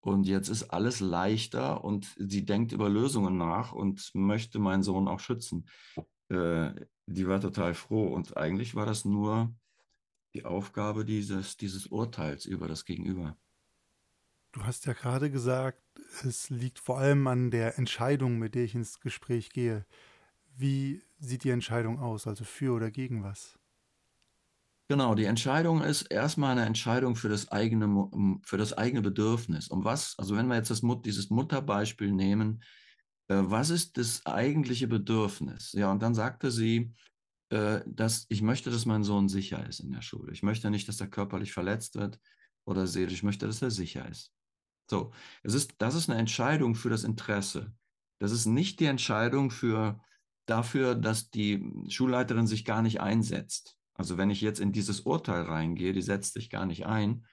[0.01, 5.07] Und jetzt ist alles leichter und sie denkt über Lösungen nach und möchte meinen Sohn
[5.07, 5.67] auch schützen.
[6.29, 6.73] Äh,
[7.05, 8.07] die war total froh.
[8.07, 9.53] Und eigentlich war das nur
[10.33, 13.37] die Aufgabe dieses, dieses Urteils über das Gegenüber.
[14.53, 15.81] Du hast ja gerade gesagt,
[16.23, 19.85] es liegt vor allem an der Entscheidung, mit der ich ins Gespräch gehe.
[20.57, 22.27] Wie sieht die Entscheidung aus?
[22.27, 23.60] Also für oder gegen was?
[24.91, 28.09] Genau, die Entscheidung ist erstmal eine Entscheidung für das eigene,
[28.43, 29.69] für das eigene Bedürfnis.
[29.69, 32.61] Um was, also wenn wir jetzt das, dieses Mutterbeispiel nehmen,
[33.29, 35.71] äh, was ist das eigentliche Bedürfnis?
[35.71, 36.91] Ja, und dann sagte sie,
[37.51, 40.33] äh, dass ich möchte, dass mein Sohn sicher ist in der Schule.
[40.33, 42.19] Ich möchte nicht, dass er körperlich verletzt wird
[42.65, 43.13] oder seelisch.
[43.13, 44.33] Ich möchte, dass er sicher ist.
[44.89, 47.71] So, es ist, das ist eine Entscheidung für das Interesse.
[48.19, 50.01] Das ist nicht die Entscheidung für,
[50.47, 53.77] dafür, dass die Schulleiterin sich gar nicht einsetzt.
[53.93, 57.25] Also wenn ich jetzt in dieses Urteil reingehe, die setzt sich gar nicht ein,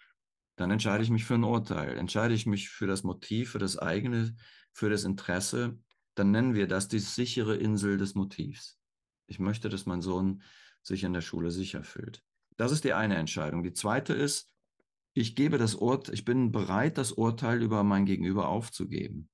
[0.57, 1.97] dann entscheide ich mich für ein Urteil.
[1.97, 4.35] Entscheide ich mich für das Motiv, für das eigene,
[4.73, 5.79] für das Interesse,
[6.15, 8.79] dann nennen wir das die sichere Insel des Motivs.
[9.27, 10.43] Ich möchte, dass mein Sohn
[10.83, 12.25] sich in der Schule sicher fühlt.
[12.57, 13.63] Das ist die eine Entscheidung.
[13.63, 14.53] Die zweite ist,
[15.15, 19.29] ich gebe das Urteil, ich bin bereit, das Urteil über mein Gegenüber aufzugeben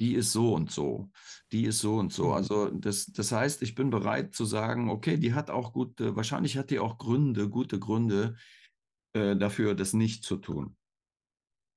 [0.00, 1.10] die ist so und so,
[1.52, 2.28] die ist so und so.
[2.28, 2.32] Mhm.
[2.32, 6.56] Also das, das heißt, ich bin bereit zu sagen, okay, die hat auch gute, wahrscheinlich
[6.56, 8.36] hat die auch Gründe, gute Gründe
[9.12, 10.76] äh, dafür, das nicht zu tun.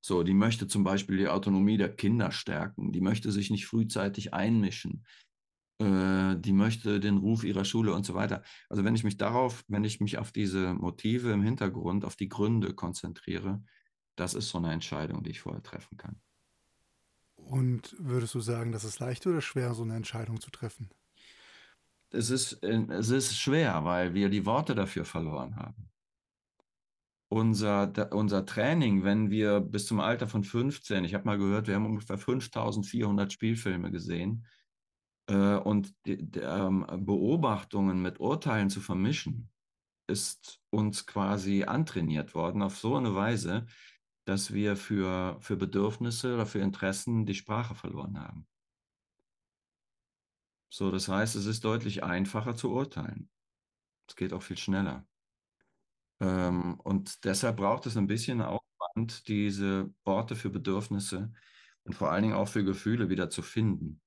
[0.06, 4.34] So, die möchte zum Beispiel die Autonomie der Kinder stärken, die möchte sich nicht frühzeitig
[4.34, 5.06] einmischen,
[5.80, 8.44] äh, die möchte den Ruf ihrer Schule und so weiter.
[8.70, 12.30] Also wenn ich mich darauf, wenn ich mich auf diese Motive im Hintergrund, auf die
[12.30, 13.64] Gründe konzentriere,
[14.16, 16.22] das ist so eine Entscheidung, die ich vorher treffen kann.
[17.46, 20.90] Und würdest du sagen, das ist leicht oder schwer, so eine Entscheidung zu treffen?
[22.10, 25.90] Es ist, äh, es ist schwer, weil wir die Worte dafür verloren haben.
[27.30, 31.76] Unser, unser Training, wenn wir bis zum Alter von 15, ich habe mal gehört, wir
[31.76, 34.46] haben ungefähr 5400 Spielfilme gesehen,
[35.28, 39.50] äh, und die, die, ähm, Beobachtungen mit Urteilen zu vermischen,
[40.08, 43.66] ist uns quasi antrainiert worden auf so eine Weise,
[44.26, 48.48] dass wir für, für Bedürfnisse oder für Interessen die Sprache verloren haben.
[50.70, 53.30] So, das heißt, es ist deutlich einfacher zu urteilen.
[54.08, 55.06] Es geht auch viel schneller.
[56.20, 61.32] Ähm, und deshalb braucht es ein bisschen Aufwand, diese Worte für Bedürfnisse
[61.84, 64.02] und vor allen Dingen auch für Gefühle wieder zu finden.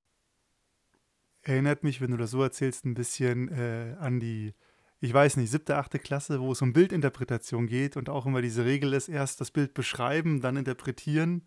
[1.43, 4.55] Erinnert mich, wenn du das so erzählst, ein bisschen äh, an die
[5.01, 8.65] ich weiß nicht, siebte, achte Klasse, wo es um Bildinterpretation geht und auch immer diese
[8.65, 11.47] Regel ist, erst das Bild beschreiben, dann interpretieren.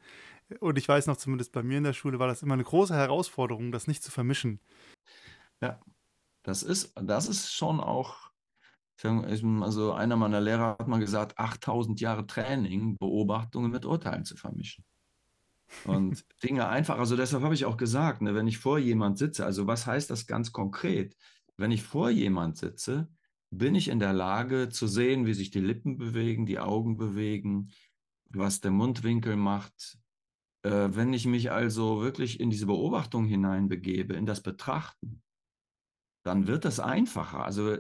[0.60, 2.94] Und ich weiß noch, zumindest bei mir in der Schule war das immer eine große
[2.94, 4.60] Herausforderung, das nicht zu vermischen.
[5.62, 5.80] Ja,
[6.44, 8.32] das ist, das ist schon auch,
[9.04, 14.84] also einer meiner Lehrer hat mal gesagt, 8000 Jahre Training, Beobachtungen mit Urteilen zu vermischen.
[15.86, 19.46] Und Dinge einfach, also deshalb habe ich auch gesagt, ne, wenn ich vor jemand sitze,
[19.46, 21.16] also was heißt das ganz konkret?
[21.58, 23.10] Wenn ich vor jemand sitze,
[23.52, 27.72] bin ich in der Lage zu sehen, wie sich die Lippen bewegen, die Augen bewegen,
[28.30, 29.98] was der Mundwinkel macht.
[30.64, 35.24] Äh, wenn ich mich also wirklich in diese Beobachtung hineinbegebe, in das Betrachten,
[36.24, 37.44] dann wird das einfacher.
[37.44, 37.78] Also,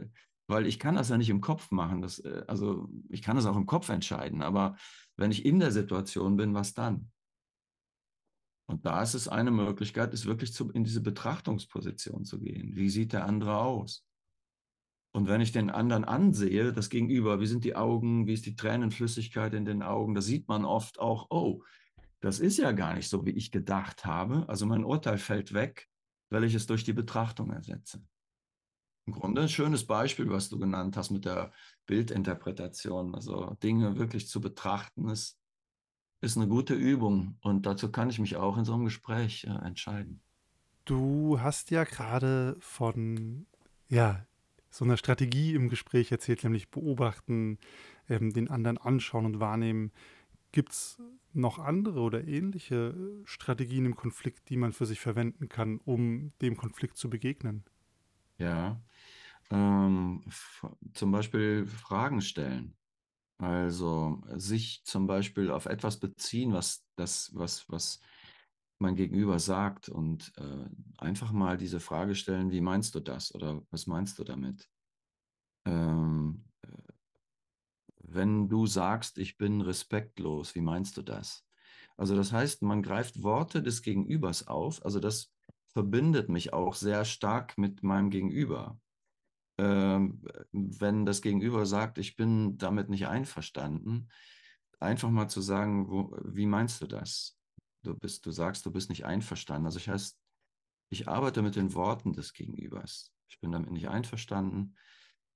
[0.47, 2.01] weil ich kann das ja nicht im Kopf machen.
[2.01, 4.75] Das, äh, also ich kann das auch im Kopf entscheiden, aber
[5.17, 7.11] wenn ich in der Situation bin, was dann?
[8.67, 12.75] Und da ist es eine Möglichkeit, ist wirklich zu, in diese Betrachtungsposition zu gehen.
[12.75, 14.05] Wie sieht der andere aus?
[15.11, 18.55] Und wenn ich den anderen ansehe, das Gegenüber, wie sind die Augen, wie ist die
[18.55, 21.63] Tränenflüssigkeit in den Augen, da sieht man oft auch, oh,
[22.19, 24.47] das ist ja gar nicht so, wie ich gedacht habe.
[24.47, 25.87] Also mein Urteil fällt weg,
[26.29, 28.03] weil ich es durch die Betrachtung ersetze.
[29.07, 31.51] Im Grunde ein schönes Beispiel, was du genannt hast mit der
[31.87, 33.15] Bildinterpretation.
[33.15, 35.39] Also Dinge wirklich zu betrachten, ist,
[36.21, 37.37] ist eine gute Übung.
[37.41, 40.21] Und dazu kann ich mich auch in so einem Gespräch äh, entscheiden.
[40.85, 43.47] Du hast ja gerade von
[43.87, 44.27] ja,
[44.69, 47.57] so einer Strategie im Gespräch erzählt, nämlich beobachten,
[48.07, 49.91] ähm, den anderen anschauen und wahrnehmen.
[50.51, 51.01] Gibt es
[51.33, 56.57] noch andere oder ähnliche Strategien im Konflikt, die man für sich verwenden kann, um dem
[56.57, 57.65] Konflikt zu begegnen?
[58.37, 58.81] Ja,
[59.51, 60.23] ähm,
[60.93, 62.75] zum Beispiel Fragen stellen.
[63.37, 68.01] Also sich zum Beispiel auf etwas beziehen, was das, was, was
[68.81, 73.61] mein Gegenüber sagt und äh, einfach mal diese Frage stellen, wie meinst du das oder
[73.71, 74.69] was meinst du damit?
[75.65, 76.67] Ähm, äh,
[78.01, 81.45] wenn du sagst, ich bin respektlos, wie meinst du das?
[81.97, 85.33] Also das heißt, man greift Worte des Gegenübers auf, also das
[85.67, 88.79] verbindet mich auch sehr stark mit meinem Gegenüber
[89.59, 90.21] ähm,
[90.53, 94.09] wenn das Gegenüber sagt, ich bin damit nicht einverstanden,
[94.79, 97.38] einfach mal zu sagen, wo, wie meinst du das?
[97.83, 99.65] Du bist, du sagst, du bist nicht einverstanden.
[99.65, 100.17] Also ich heißt,
[100.89, 103.13] ich arbeite mit den Worten des Gegenübers.
[103.29, 104.75] Ich bin damit nicht einverstanden.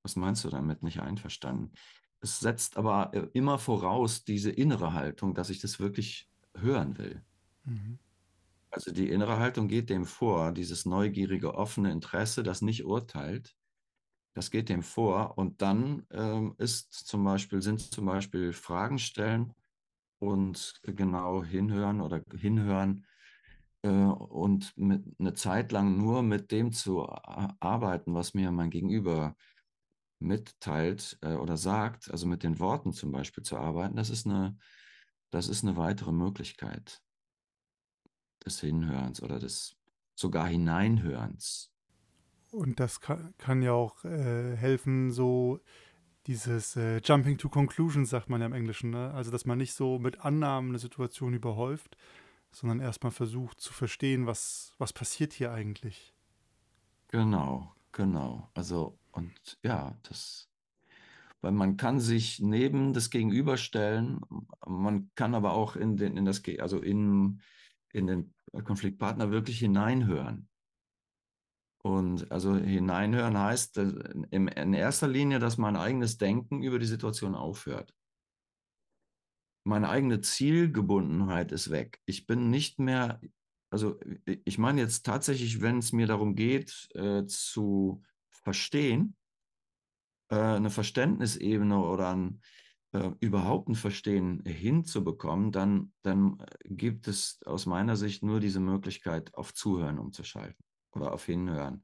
[0.02, 1.72] Was meinst du damit nicht einverstanden?
[2.20, 7.24] Es setzt aber äh, immer voraus diese innere Haltung, dass ich das wirklich hören will.
[7.64, 8.00] Mhm.
[8.72, 13.56] Also die innere Haltung geht dem vor, dieses neugierige, offene Interesse, das nicht urteilt,
[14.34, 15.38] das geht dem vor.
[15.38, 19.54] Und dann ähm, ist zum Beispiel, sind zum Beispiel Fragen stellen
[20.24, 23.06] und genau hinhören oder hinhören
[23.82, 29.36] äh, und mit, eine Zeit lang nur mit dem zu arbeiten, was mir mein Gegenüber
[30.20, 34.58] mitteilt äh, oder sagt, also mit den Worten zum Beispiel zu arbeiten, das ist eine,
[35.32, 37.02] das ist eine weitere Möglichkeit
[38.46, 39.76] des Hinhörens oder des
[40.16, 41.72] sogar Hineinhörens.
[42.52, 45.60] Und das kann, kann ja auch äh, helfen, so
[46.28, 48.92] dieses äh, Jumping to Conclusions, sagt man ja im Englischen.
[48.92, 49.12] Ne?
[49.14, 51.98] Also, dass man nicht so mit Annahmen eine Situation überhäuft,
[52.52, 56.14] sondern erstmal versucht zu verstehen, was, was passiert hier eigentlich.
[57.10, 58.50] Genau, genau.
[58.54, 60.50] Also, und ja, das,
[61.42, 64.22] weil man kann sich neben das Gegenüberstellen,
[64.66, 67.42] man kann aber auch in den, in das, also in,
[67.92, 68.34] in den
[68.64, 70.48] Konfliktpartner wirklich hineinhören.
[71.86, 77.94] Und also hineinhören heißt in erster Linie, dass mein eigenes Denken über die Situation aufhört.
[79.66, 82.00] Meine eigene Zielgebundenheit ist weg.
[82.06, 83.20] Ich bin nicht mehr,
[83.70, 89.18] also ich meine jetzt tatsächlich, wenn es mir darum geht, äh, zu verstehen,
[90.30, 92.42] äh, eine Verständnisebene oder ein,
[92.94, 99.34] äh, überhaupt ein Verstehen hinzubekommen, dann, dann gibt es aus meiner Sicht nur diese Möglichkeit,
[99.34, 100.64] auf Zuhören umzuschalten
[100.96, 101.84] oder auf Hinhören.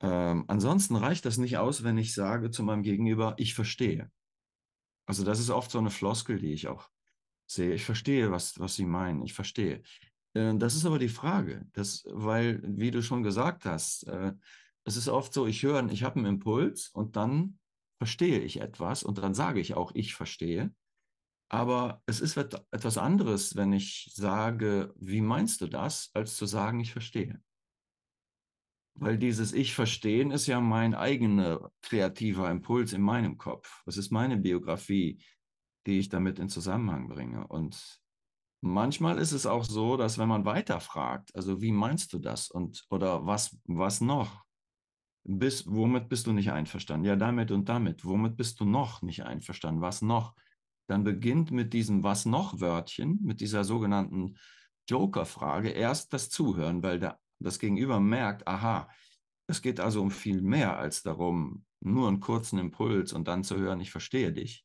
[0.00, 4.10] Ähm, ansonsten reicht das nicht aus, wenn ich sage zu meinem Gegenüber, ich verstehe.
[5.06, 6.88] Also das ist oft so eine Floskel, die ich auch
[7.46, 7.74] sehe.
[7.74, 9.22] Ich verstehe, was, was Sie meinen.
[9.22, 9.82] Ich verstehe.
[10.34, 14.32] Äh, das ist aber die Frage, das, weil, wie du schon gesagt hast, äh,
[14.84, 17.58] es ist oft so, ich höre, ich habe einen Impuls und dann
[17.98, 20.74] verstehe ich etwas und dann sage ich auch, ich verstehe.
[21.48, 26.80] Aber es ist etwas anderes, wenn ich sage, wie meinst du das, als zu sagen,
[26.80, 27.40] ich verstehe.
[28.96, 33.82] Weil dieses Ich verstehen ist ja mein eigener kreativer Impuls in meinem Kopf.
[33.86, 35.22] Das ist meine Biografie,
[35.86, 37.46] die ich damit in Zusammenhang bringe.
[37.46, 38.00] Und
[38.60, 42.84] manchmal ist es auch so, dass wenn man weiterfragt, also wie meinst du das und
[42.88, 44.44] oder was, was noch?
[45.26, 47.06] Bis, womit bist du nicht einverstanden?
[47.06, 48.04] Ja, damit und damit.
[48.04, 49.80] Womit bist du noch nicht einverstanden?
[49.80, 50.34] Was noch?
[50.86, 54.36] Dann beginnt mit diesem Was noch Wörtchen, mit dieser sogenannten
[54.88, 58.88] Joker-Frage erst das Zuhören, weil der das Gegenüber merkt, aha,
[59.46, 63.56] es geht also um viel mehr als darum, nur einen kurzen Impuls und dann zu
[63.56, 64.64] hören, ich verstehe dich.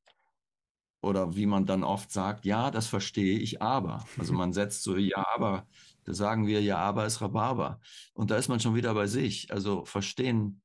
[1.02, 4.06] Oder wie man dann oft sagt, ja, das verstehe ich, aber.
[4.18, 5.68] Also man setzt so, ja, aber,
[6.04, 7.80] da sagen wir, ja, aber ist Rhabarber.
[8.14, 9.52] Und da ist man schon wieder bei sich.
[9.52, 10.62] Also verstehen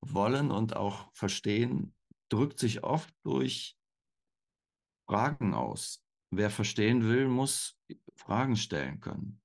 [0.00, 1.94] wollen und auch verstehen
[2.28, 3.76] drückt sich oft durch
[5.08, 6.04] Fragen aus.
[6.30, 7.78] Wer verstehen will, muss
[8.16, 9.40] Fragen stellen können.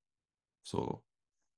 [0.63, 1.03] So.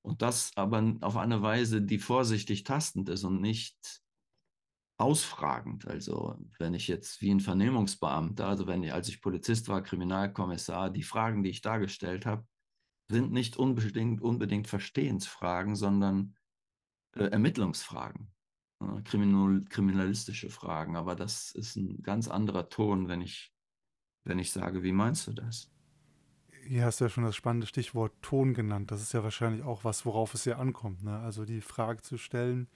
[0.03, 4.03] Und das aber auf eine Weise, die vorsichtig tastend ist und nicht
[4.97, 5.87] ausfragend.
[5.87, 10.89] Also wenn ich jetzt wie ein Vernehmungsbeamter, also wenn ich, als ich Polizist war, Kriminalkommissar,
[10.89, 12.45] die Fragen, die ich dargestellt habe,
[13.09, 16.35] sind nicht unbedingt, unbedingt Verstehensfragen, sondern
[17.15, 18.31] äh, Ermittlungsfragen,
[18.81, 20.95] äh, kriminal, kriminalistische Fragen.
[20.95, 23.53] Aber das ist ein ganz anderer Ton, wenn ich,
[24.25, 25.72] wenn ich sage, wie meinst du das?
[26.65, 28.91] Hier hast du ja schon das spannende Stichwort Ton genannt.
[28.91, 31.03] Das ist ja wahrscheinlich auch was, worauf es ja ankommt.
[31.03, 31.19] Ne?
[31.19, 32.67] Also die Frage zu stellen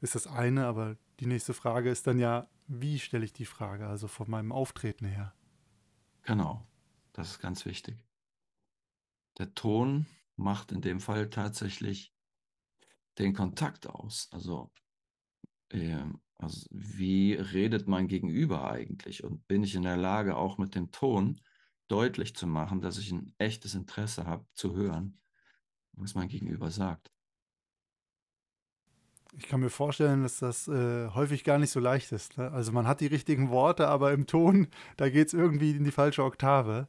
[0.00, 3.86] ist das eine, aber die nächste Frage ist dann ja, wie stelle ich die Frage,
[3.86, 5.34] also von meinem Auftreten her.
[6.22, 6.66] Genau,
[7.12, 7.96] das ist ganz wichtig.
[9.38, 10.06] Der Ton
[10.36, 12.12] macht in dem Fall tatsächlich
[13.18, 14.28] den Kontakt aus?
[14.32, 14.70] Also,
[15.70, 16.04] äh,
[16.38, 19.24] also wie redet mein Gegenüber eigentlich?
[19.24, 21.40] Und bin ich in der Lage, auch mit dem Ton
[21.88, 25.18] deutlich zu machen, dass ich ein echtes Interesse habe, zu hören,
[25.92, 27.10] was mein Gegenüber sagt?
[29.38, 32.38] Ich kann mir vorstellen, dass das äh, häufig gar nicht so leicht ist.
[32.38, 32.50] Ne?
[32.52, 35.90] Also man hat die richtigen Worte, aber im Ton, da geht es irgendwie in die
[35.90, 36.88] falsche Oktave.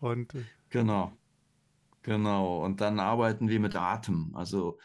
[0.00, 1.12] Und, äh, genau,
[2.02, 2.64] genau.
[2.64, 4.34] Und dann arbeiten wir mit Atem.
[4.34, 4.78] Also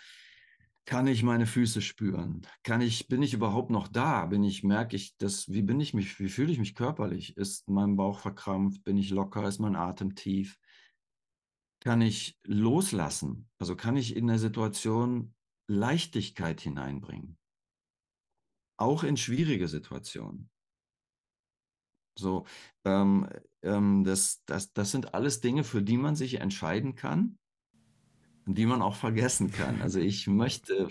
[0.88, 2.48] kann ich meine Füße spüren?
[2.64, 4.26] Kann ich, bin ich überhaupt noch da?
[4.26, 7.36] Bin ich, merke ich das, wie bin ich mich, wie fühle ich mich körperlich?
[7.36, 8.86] Ist mein Bauch verkrampft?
[8.86, 9.46] Bin ich locker?
[9.46, 10.58] Ist mein Atem tief?
[11.82, 13.50] Kann ich loslassen?
[13.60, 15.36] Also kann ich in der Situation
[15.70, 17.38] Leichtigkeit hineinbringen.
[18.80, 20.50] Auch in schwierige Situationen.
[22.18, 22.46] So,
[22.86, 23.28] ähm,
[23.62, 27.38] ähm, das, das, das sind alles Dinge, für die man sich entscheiden kann
[28.56, 29.82] die man auch vergessen kann.
[29.82, 30.88] Also ich möchte,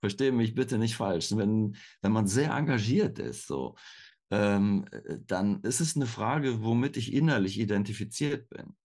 [0.00, 3.76] verstehe mich bitte nicht falsch, wenn, wenn man sehr engagiert ist, so,
[4.30, 4.86] ähm,
[5.26, 8.76] dann ist es eine Frage, womit ich innerlich identifiziert bin.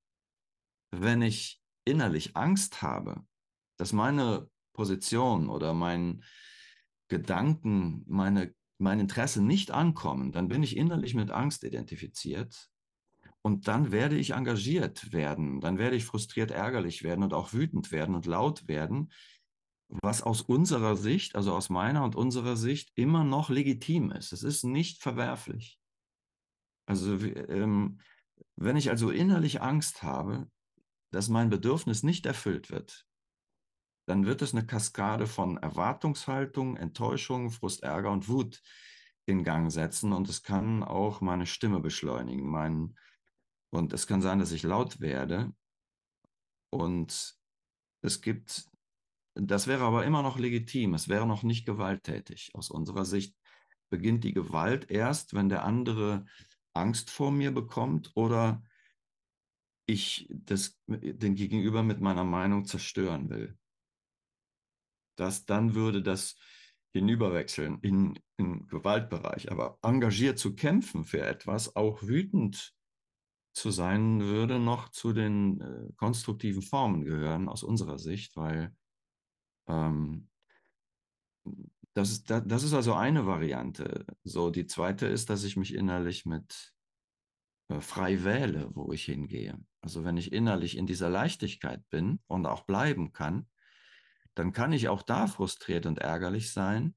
[0.92, 3.24] Wenn ich innerlich Angst habe,
[3.78, 6.24] dass meine Position oder mein
[7.08, 12.70] Gedanken, meine, mein Interesse nicht ankommen, dann bin ich innerlich mit Angst identifiziert
[13.46, 17.92] und dann werde ich engagiert werden, dann werde ich frustriert, ärgerlich werden und auch wütend
[17.92, 19.12] werden und laut werden,
[19.88, 24.34] was aus unserer Sicht, also aus meiner und unserer Sicht, immer noch legitim ist.
[24.34, 25.80] Es ist nicht verwerflich.
[26.88, 28.00] Also ähm,
[28.56, 30.50] wenn ich also innerlich Angst habe,
[31.12, 33.06] dass mein Bedürfnis nicht erfüllt wird,
[34.08, 38.64] dann wird es eine Kaskade von Erwartungshaltung, Enttäuschung, Frust, Ärger und Wut
[39.28, 42.50] in Gang setzen und es kann auch meine Stimme beschleunigen.
[42.50, 42.96] Mein,
[43.76, 45.54] und es kann sein, dass ich laut werde
[46.72, 47.38] und
[48.02, 48.70] es gibt,
[49.36, 52.52] das wäre aber immer noch legitim, es wäre noch nicht gewalttätig.
[52.54, 53.36] Aus unserer Sicht
[53.90, 56.26] beginnt die Gewalt erst, wenn der andere
[56.74, 58.64] Angst vor mir bekommt oder
[59.88, 63.58] ich das, den Gegenüber mit meiner Meinung zerstören will
[65.16, 66.36] dass dann würde das
[66.94, 69.52] hinüberwechseln in, in Gewaltbereich.
[69.52, 72.75] Aber engagiert zu kämpfen für etwas, auch wütend
[73.56, 78.76] zu sein, würde noch zu den äh, konstruktiven Formen gehören aus unserer Sicht, weil
[79.68, 80.30] ähm,
[81.94, 84.06] das, ist, das ist also eine Variante.
[84.24, 86.74] So, die zweite ist, dass ich mich innerlich mit
[87.70, 89.58] äh, frei wähle, wo ich hingehe.
[89.82, 93.48] Also wenn ich innerlich in dieser Leichtigkeit bin und auch bleiben kann,
[94.34, 96.94] dann kann ich auch da frustriert und ärgerlich sein,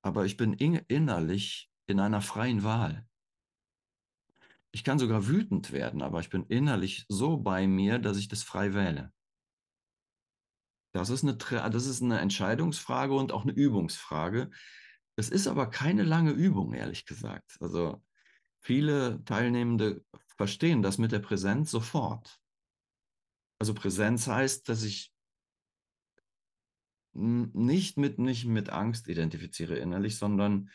[0.00, 3.04] aber ich bin in, innerlich in einer freien Wahl.
[4.74, 8.42] Ich kann sogar wütend werden, aber ich bin innerlich so bei mir, dass ich das
[8.42, 9.12] frei wähle.
[10.92, 14.50] Das ist eine, das ist eine Entscheidungsfrage und auch eine Übungsfrage.
[15.16, 17.56] Es ist aber keine lange Übung, ehrlich gesagt.
[17.60, 18.02] Also
[18.60, 20.04] viele Teilnehmende
[20.36, 22.40] verstehen das mit der Präsenz sofort.
[23.58, 25.12] Also Präsenz heißt, dass ich
[27.14, 30.70] nicht mit, nicht mit Angst identifiziere innerlich, sondern,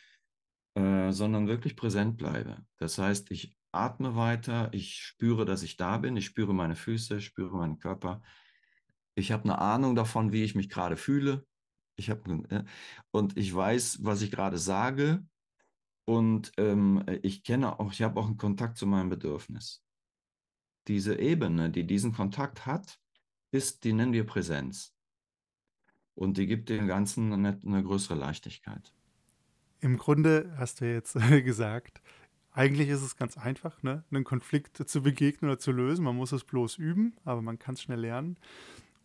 [0.75, 2.63] äh, sondern wirklich präsent bleibe.
[2.77, 7.21] Das heißt, ich atme weiter, ich spüre, dass ich da bin, ich spüre meine Füße,
[7.21, 8.21] spüre meinen Körper.
[9.15, 11.45] Ich habe eine Ahnung davon, wie ich mich gerade fühle.
[11.95, 12.63] Ich hab, äh,
[13.11, 15.25] und ich weiß, was ich gerade sage.
[16.05, 19.83] Und ähm, ich kenne auch, ich habe auch einen Kontakt zu meinem Bedürfnis.
[20.87, 22.99] Diese Ebene, die diesen Kontakt hat,
[23.51, 24.93] ist, die nennen wir Präsenz.
[26.15, 28.93] Und die gibt dem Ganzen eine, eine größere Leichtigkeit.
[29.79, 32.01] Im Grunde hast du jetzt gesagt,
[32.57, 34.03] eigentlich ist es ganz einfach, ne?
[34.09, 36.03] einen Konflikt zu begegnen oder zu lösen.
[36.03, 38.35] Man muss es bloß üben, aber man kann es schnell lernen.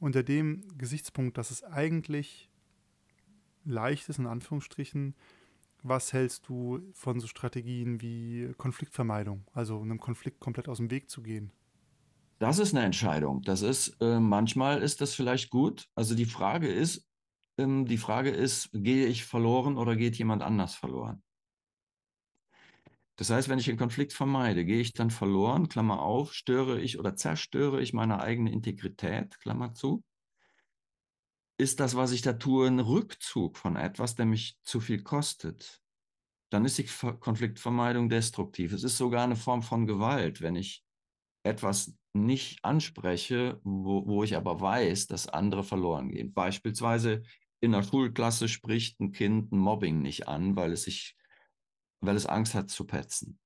[0.00, 2.48] Unter dem Gesichtspunkt, dass es eigentlich
[3.64, 5.14] leicht ist, in Anführungsstrichen,
[5.82, 11.10] was hältst du von so Strategien wie Konfliktvermeidung, also einem Konflikt komplett aus dem Weg
[11.10, 11.52] zu gehen?
[12.38, 13.42] Das ist eine Entscheidung.
[13.42, 15.88] Das ist, äh, manchmal ist das vielleicht gut.
[15.94, 17.06] Also die Frage ist,
[17.58, 21.22] ähm, die Frage ist, gehe ich verloren oder geht jemand anders verloren?
[23.16, 26.98] Das heißt, wenn ich einen Konflikt vermeide, gehe ich dann verloren, Klammer auf, störe ich
[26.98, 30.02] oder zerstöre ich meine eigene Integrität, Klammer zu?
[31.58, 35.80] Ist das, was ich da tue, ein Rückzug von etwas, der mich zu viel kostet?
[36.50, 38.72] Dann ist die Konfliktvermeidung destruktiv.
[38.72, 40.84] Es ist sogar eine Form von Gewalt, wenn ich
[41.44, 46.32] etwas nicht anspreche, wo, wo ich aber weiß, dass andere verloren gehen.
[46.34, 47.22] Beispielsweise
[47.60, 51.16] in der Schulklasse spricht ein Kind ein Mobbing nicht an, weil es sich,
[52.02, 53.38] weil es Angst hat zu petzen.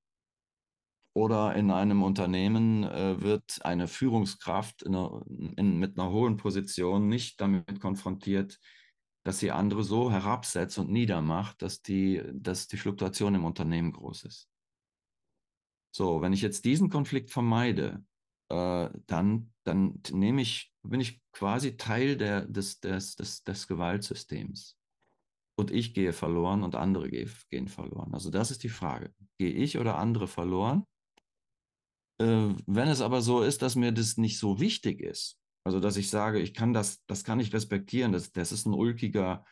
[1.15, 7.07] Oder in einem Unternehmen äh, wird eine Führungskraft in einer, in, mit einer hohen Position
[7.07, 8.59] nicht damit konfrontiert,
[9.23, 14.25] dass sie andere so herabsetzt und niedermacht, dass die, dass die Fluktuation im Unternehmen groß
[14.25, 14.49] ist.
[15.91, 18.05] So, wenn ich jetzt diesen Konflikt vermeide,
[18.49, 24.76] äh, dann, dann nehme ich, bin ich quasi Teil der, des, des, des, des Gewaltsystems.
[25.57, 28.13] Und ich gehe verloren und andere gehen verloren.
[28.13, 29.11] Also das ist die Frage.
[29.39, 30.85] Gehe ich oder andere verloren?
[32.19, 35.97] Äh, wenn es aber so ist, dass mir das nicht so wichtig ist, also dass
[35.97, 39.45] ich sage, ich kann das, das kann ich respektieren, das, das ist ein ulkiger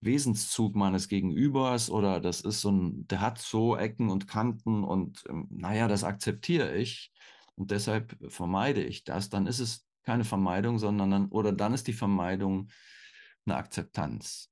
[0.00, 5.24] Wesenszug meines Gegenübers oder das ist so ein, der hat so Ecken und Kanten und
[5.28, 7.12] ähm, naja, das akzeptiere ich
[7.54, 11.88] und deshalb vermeide ich das, dann ist es keine Vermeidung, sondern dann, oder dann ist
[11.88, 12.70] die Vermeidung
[13.44, 14.50] eine Akzeptanz.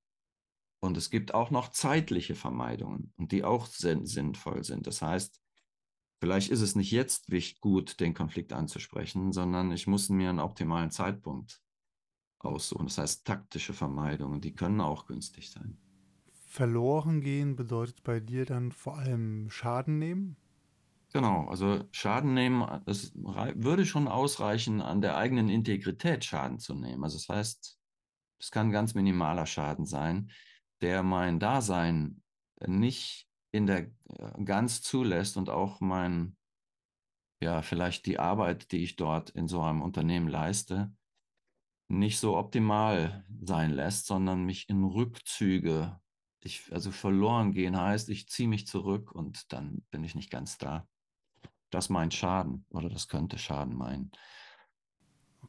[0.85, 4.87] Und es gibt auch noch zeitliche Vermeidungen und die auch sinnvoll sind.
[4.87, 5.41] Das heißt,
[6.21, 7.31] vielleicht ist es nicht jetzt
[7.63, 11.63] gut, den Konflikt anzusprechen, sondern ich muss mir einen optimalen Zeitpunkt
[12.39, 12.85] aussuchen.
[12.85, 15.79] Das heißt, taktische Vermeidungen, die können auch günstig sein.
[16.31, 20.37] Verloren gehen bedeutet bei dir dann vor allem Schaden nehmen?
[21.15, 27.05] Genau, also Schaden nehmen, es würde schon ausreichen, an der eigenen Integrität Schaden zu nehmen.
[27.05, 27.79] Also das heißt,
[28.39, 30.31] es kann ganz minimaler Schaden sein,
[30.81, 32.23] der mein Dasein
[32.67, 36.37] nicht in der äh, ganz zulässt und auch mein,
[37.41, 40.93] ja, vielleicht die Arbeit, die ich dort in so einem Unternehmen leiste,
[41.89, 46.01] nicht so optimal sein lässt, sondern mich in Rückzüge,
[46.41, 50.59] ich, also verloren gehen heißt, ich ziehe mich zurück und dann bin ich nicht ganz
[50.59, 50.87] da.
[51.71, 54.11] Das meint Schaden oder das könnte Schaden meinen.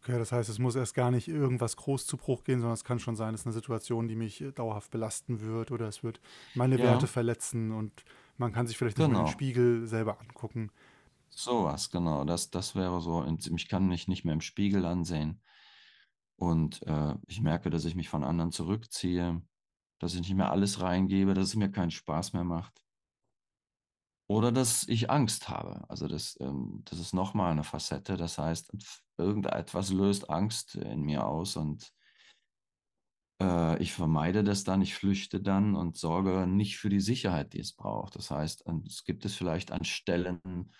[0.06, 2.84] Okay, das heißt, es muss erst gar nicht irgendwas groß zu Bruch gehen, sondern es
[2.84, 6.22] kann schon sein, es ist eine Situation, die mich dauerhaft belasten wird oder es wird
[6.54, 6.84] meine ja.
[6.84, 8.06] Werte verletzen und
[8.38, 9.24] man kann sich vielleicht genau.
[9.24, 10.70] den Spiegel selber angucken.
[11.30, 12.24] Sowas, genau.
[12.24, 13.26] Das, das wäre so.
[13.56, 15.42] Ich kann mich nicht mehr im Spiegel ansehen.
[16.36, 19.42] Und äh, ich merke, dass ich mich von anderen zurückziehe,
[19.98, 22.85] dass ich nicht mehr alles reingebe, dass es mir keinen Spaß mehr macht.
[24.28, 25.86] Oder dass ich Angst habe.
[25.88, 28.18] Also das, ähm, das ist nochmal eine Facette.
[28.18, 28.72] Das heißt,
[29.18, 31.92] irgendetwas löst Angst in mir aus und
[33.40, 37.60] äh, ich vermeide das dann, ich flüchte dann und sorge nicht für die Sicherheit, die
[37.60, 38.16] es braucht.
[38.16, 40.72] Das heißt, es gibt es vielleicht an Stellen,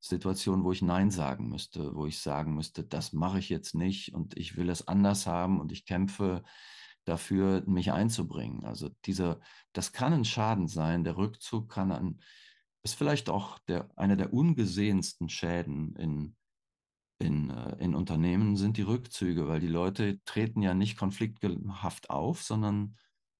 [0.00, 4.14] Situationen, wo ich Nein sagen müsste, wo ich sagen müsste, das mache ich jetzt nicht
[4.14, 6.44] und ich will es anders haben und ich kämpfe
[7.04, 8.64] dafür, mich einzubringen.
[8.64, 9.40] Also dieser,
[9.72, 11.04] das kann ein Schaden sein.
[11.04, 12.20] Der Rückzug kann ein,
[12.82, 16.36] ist vielleicht auch der, einer der ungesehensten Schäden in,
[17.18, 22.42] in, äh, in Unternehmen sind die Rückzüge, weil die Leute treten ja nicht konflikthaft auf,
[22.42, 22.96] sondern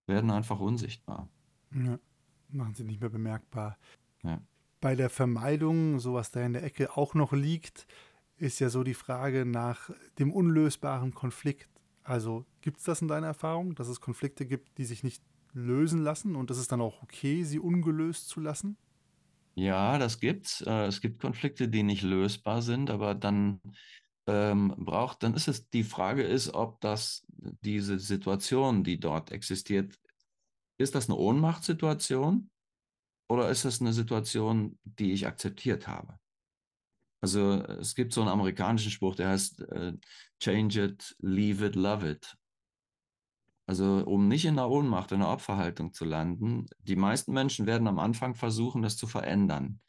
[0.06, 1.28] werden einfach unsichtbar.
[1.72, 1.98] Ja,
[2.48, 3.78] machen sie nicht mehr bemerkbar.
[4.22, 4.40] Ja
[4.80, 7.86] bei der Vermeidung, so was da in der Ecke auch noch liegt,
[8.36, 11.68] ist ja so die Frage nach dem unlösbaren Konflikt.
[12.04, 15.22] Also gibt es das in deiner Erfahrung, dass es Konflikte gibt, die sich nicht
[15.52, 18.76] lösen lassen und es ist dann auch okay, sie ungelöst zu lassen?
[19.58, 20.60] Ja, das gibt's.
[20.60, 23.60] Äh, es gibt Konflikte, die nicht lösbar sind, aber dann
[24.28, 27.26] ähm, braucht, dann ist es die Frage ist, ob das
[27.62, 29.98] diese Situation, die dort existiert,
[30.78, 32.50] ist das eine Ohnmachtssituation?
[33.28, 36.18] Oder ist das eine Situation, die ich akzeptiert habe?
[37.20, 39.94] Also es gibt so einen amerikanischen Spruch, der heißt äh,
[40.40, 42.32] Change it, leave it, love it.
[43.68, 47.86] Also um nicht in der Ohnmacht, in der Opferhaltung zu landen, die meisten Menschen werden
[47.86, 49.80] am Anfang versuchen, das zu verändern.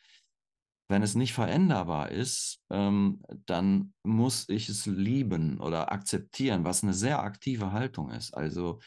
[0.90, 6.94] Wenn es nicht veränderbar ist, ähm, dann muss ich es lieben oder akzeptieren, was eine
[6.94, 8.34] sehr aktive Haltung ist.
[8.34, 8.82] Also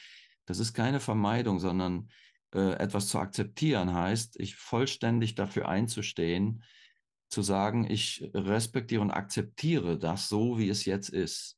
[0.44, 2.10] das ist keine Vermeidung, sondern
[2.54, 6.64] äh, etwas zu akzeptieren heißt, ich vollständig dafür einzustehen,
[7.30, 11.56] zu sagen, ich respektiere und akzeptiere das so, wie es jetzt ist.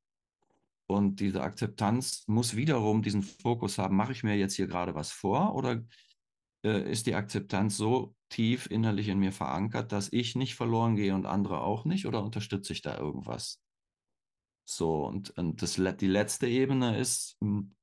[0.86, 5.10] Und diese Akzeptanz muss wiederum diesen Fokus haben, mache ich mir jetzt hier gerade was
[5.10, 5.82] vor oder
[6.64, 11.14] äh, ist die Akzeptanz so tief innerlich in mir verankert, dass ich nicht verloren gehe
[11.14, 13.62] und andere auch nicht oder unterstütze ich da irgendwas?
[14.66, 17.74] So, und, und das, die letzte Ebene ist, hm,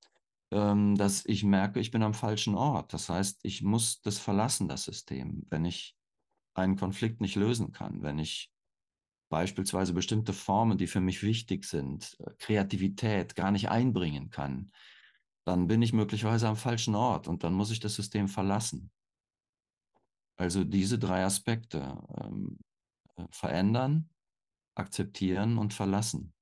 [0.51, 2.93] ähm, dass ich merke, ich bin am falschen Ort.
[2.93, 5.95] Das heißt, ich muss das verlassen, das System, wenn ich
[6.53, 8.51] einen Konflikt nicht lösen kann, wenn ich
[9.31, 14.71] beispielsweise bestimmte Formen, die für mich wichtig sind, äh, Kreativität gar nicht einbringen kann,
[15.45, 18.91] dann bin ich möglicherweise am falschen Ort und dann muss ich das System verlassen.
[20.37, 22.59] Also diese drei Aspekte ähm,
[23.15, 24.09] äh, verändern,
[24.75, 26.33] akzeptieren und verlassen.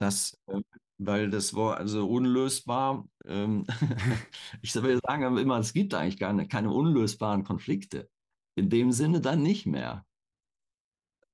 [0.00, 0.60] Das äh,
[0.98, 3.08] weil das war also unlösbar.
[3.26, 3.66] Ähm,
[4.62, 8.08] ich würde sagen immer, es gibt eigentlich keine, keine unlösbaren Konflikte.
[8.54, 10.06] In dem Sinne dann nicht mehr.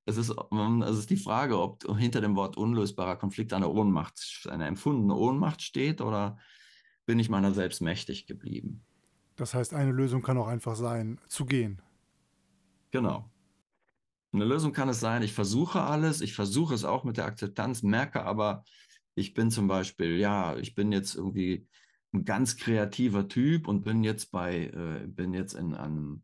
[0.07, 4.67] Es ist, es ist die Frage, ob hinter dem Wort unlösbarer Konflikt eine Ohnmacht, eine
[4.67, 6.39] empfundene Ohnmacht steht oder
[7.07, 8.85] bin ich meiner selbst mächtig geblieben.
[9.37, 11.81] Das heißt, eine Lösung kann auch einfach sein, zu gehen.
[12.91, 13.31] Genau.
[14.33, 17.83] Eine Lösung kann es sein, ich versuche alles, ich versuche es auch mit der Akzeptanz,
[17.83, 18.65] merke aber,
[19.15, 21.67] ich bin zum Beispiel, ja, ich bin jetzt irgendwie
[22.13, 26.23] ein ganz kreativer Typ und bin jetzt bei, äh, bin jetzt in einem,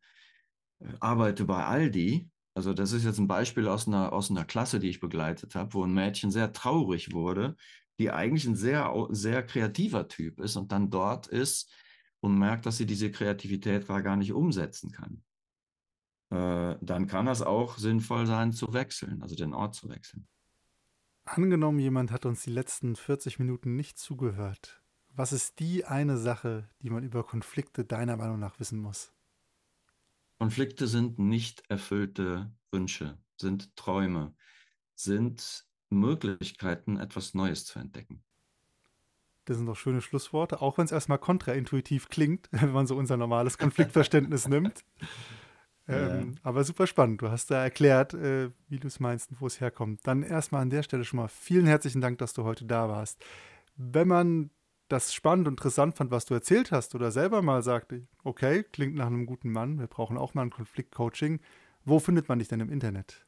[0.80, 2.28] äh, arbeite bei Aldi.
[2.56, 5.74] Also das ist jetzt ein Beispiel aus einer, aus einer Klasse, die ich begleitet habe,
[5.74, 7.54] wo ein Mädchen sehr traurig wurde,
[7.98, 11.70] die eigentlich ein sehr, sehr kreativer Typ ist und dann dort ist
[12.20, 15.22] und merkt, dass sie diese Kreativität gar nicht umsetzen kann.
[16.30, 20.26] Äh, dann kann das auch sinnvoll sein, zu wechseln, also den Ort zu wechseln.
[21.26, 24.82] Angenommen, jemand hat uns die letzten 40 Minuten nicht zugehört.
[25.10, 29.12] Was ist die eine Sache, die man über Konflikte deiner Meinung nach wissen muss?
[30.38, 34.34] Konflikte sind nicht erfüllte Wünsche, sind Träume,
[34.94, 38.22] sind Möglichkeiten, etwas Neues zu entdecken.
[39.46, 43.16] Das sind doch schöne Schlussworte, auch wenn es erstmal kontraintuitiv klingt, wenn man so unser
[43.16, 44.84] normales Konfliktverständnis nimmt.
[45.88, 46.40] Ähm, ja.
[46.42, 47.22] Aber super spannend.
[47.22, 50.00] Du hast da erklärt, äh, wie du es meinst und wo es herkommt.
[50.04, 53.24] Dann erstmal an der Stelle schon mal vielen herzlichen Dank, dass du heute da warst.
[53.76, 54.50] Wenn man
[54.88, 58.94] das spannend und interessant fand, was du erzählt hast, oder selber mal sagte, okay, klingt
[58.94, 61.40] nach einem guten Mann, wir brauchen auch mal ein Konfliktcoaching,
[61.84, 63.26] wo findet man dich denn im Internet?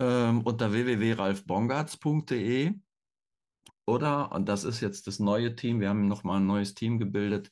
[0.00, 2.74] Ähm, unter www.ralfbongartz.de
[3.86, 7.50] oder, und das ist jetzt das neue Team, wir haben nochmal ein neues Team gebildet,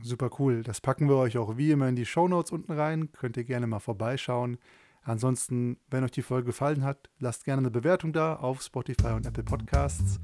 [0.00, 0.62] Super cool.
[0.62, 3.10] Das packen wir euch auch wie immer in die Shownotes unten rein.
[3.12, 4.58] Könnt ihr gerne mal vorbeischauen.
[5.02, 9.26] Ansonsten, wenn euch die Folge gefallen hat, lasst gerne eine Bewertung da auf Spotify und
[9.26, 10.20] Apple Podcasts.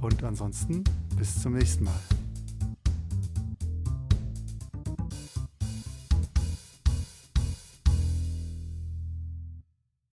[0.00, 0.84] Und ansonsten
[1.16, 2.19] bis zum nächsten Mal.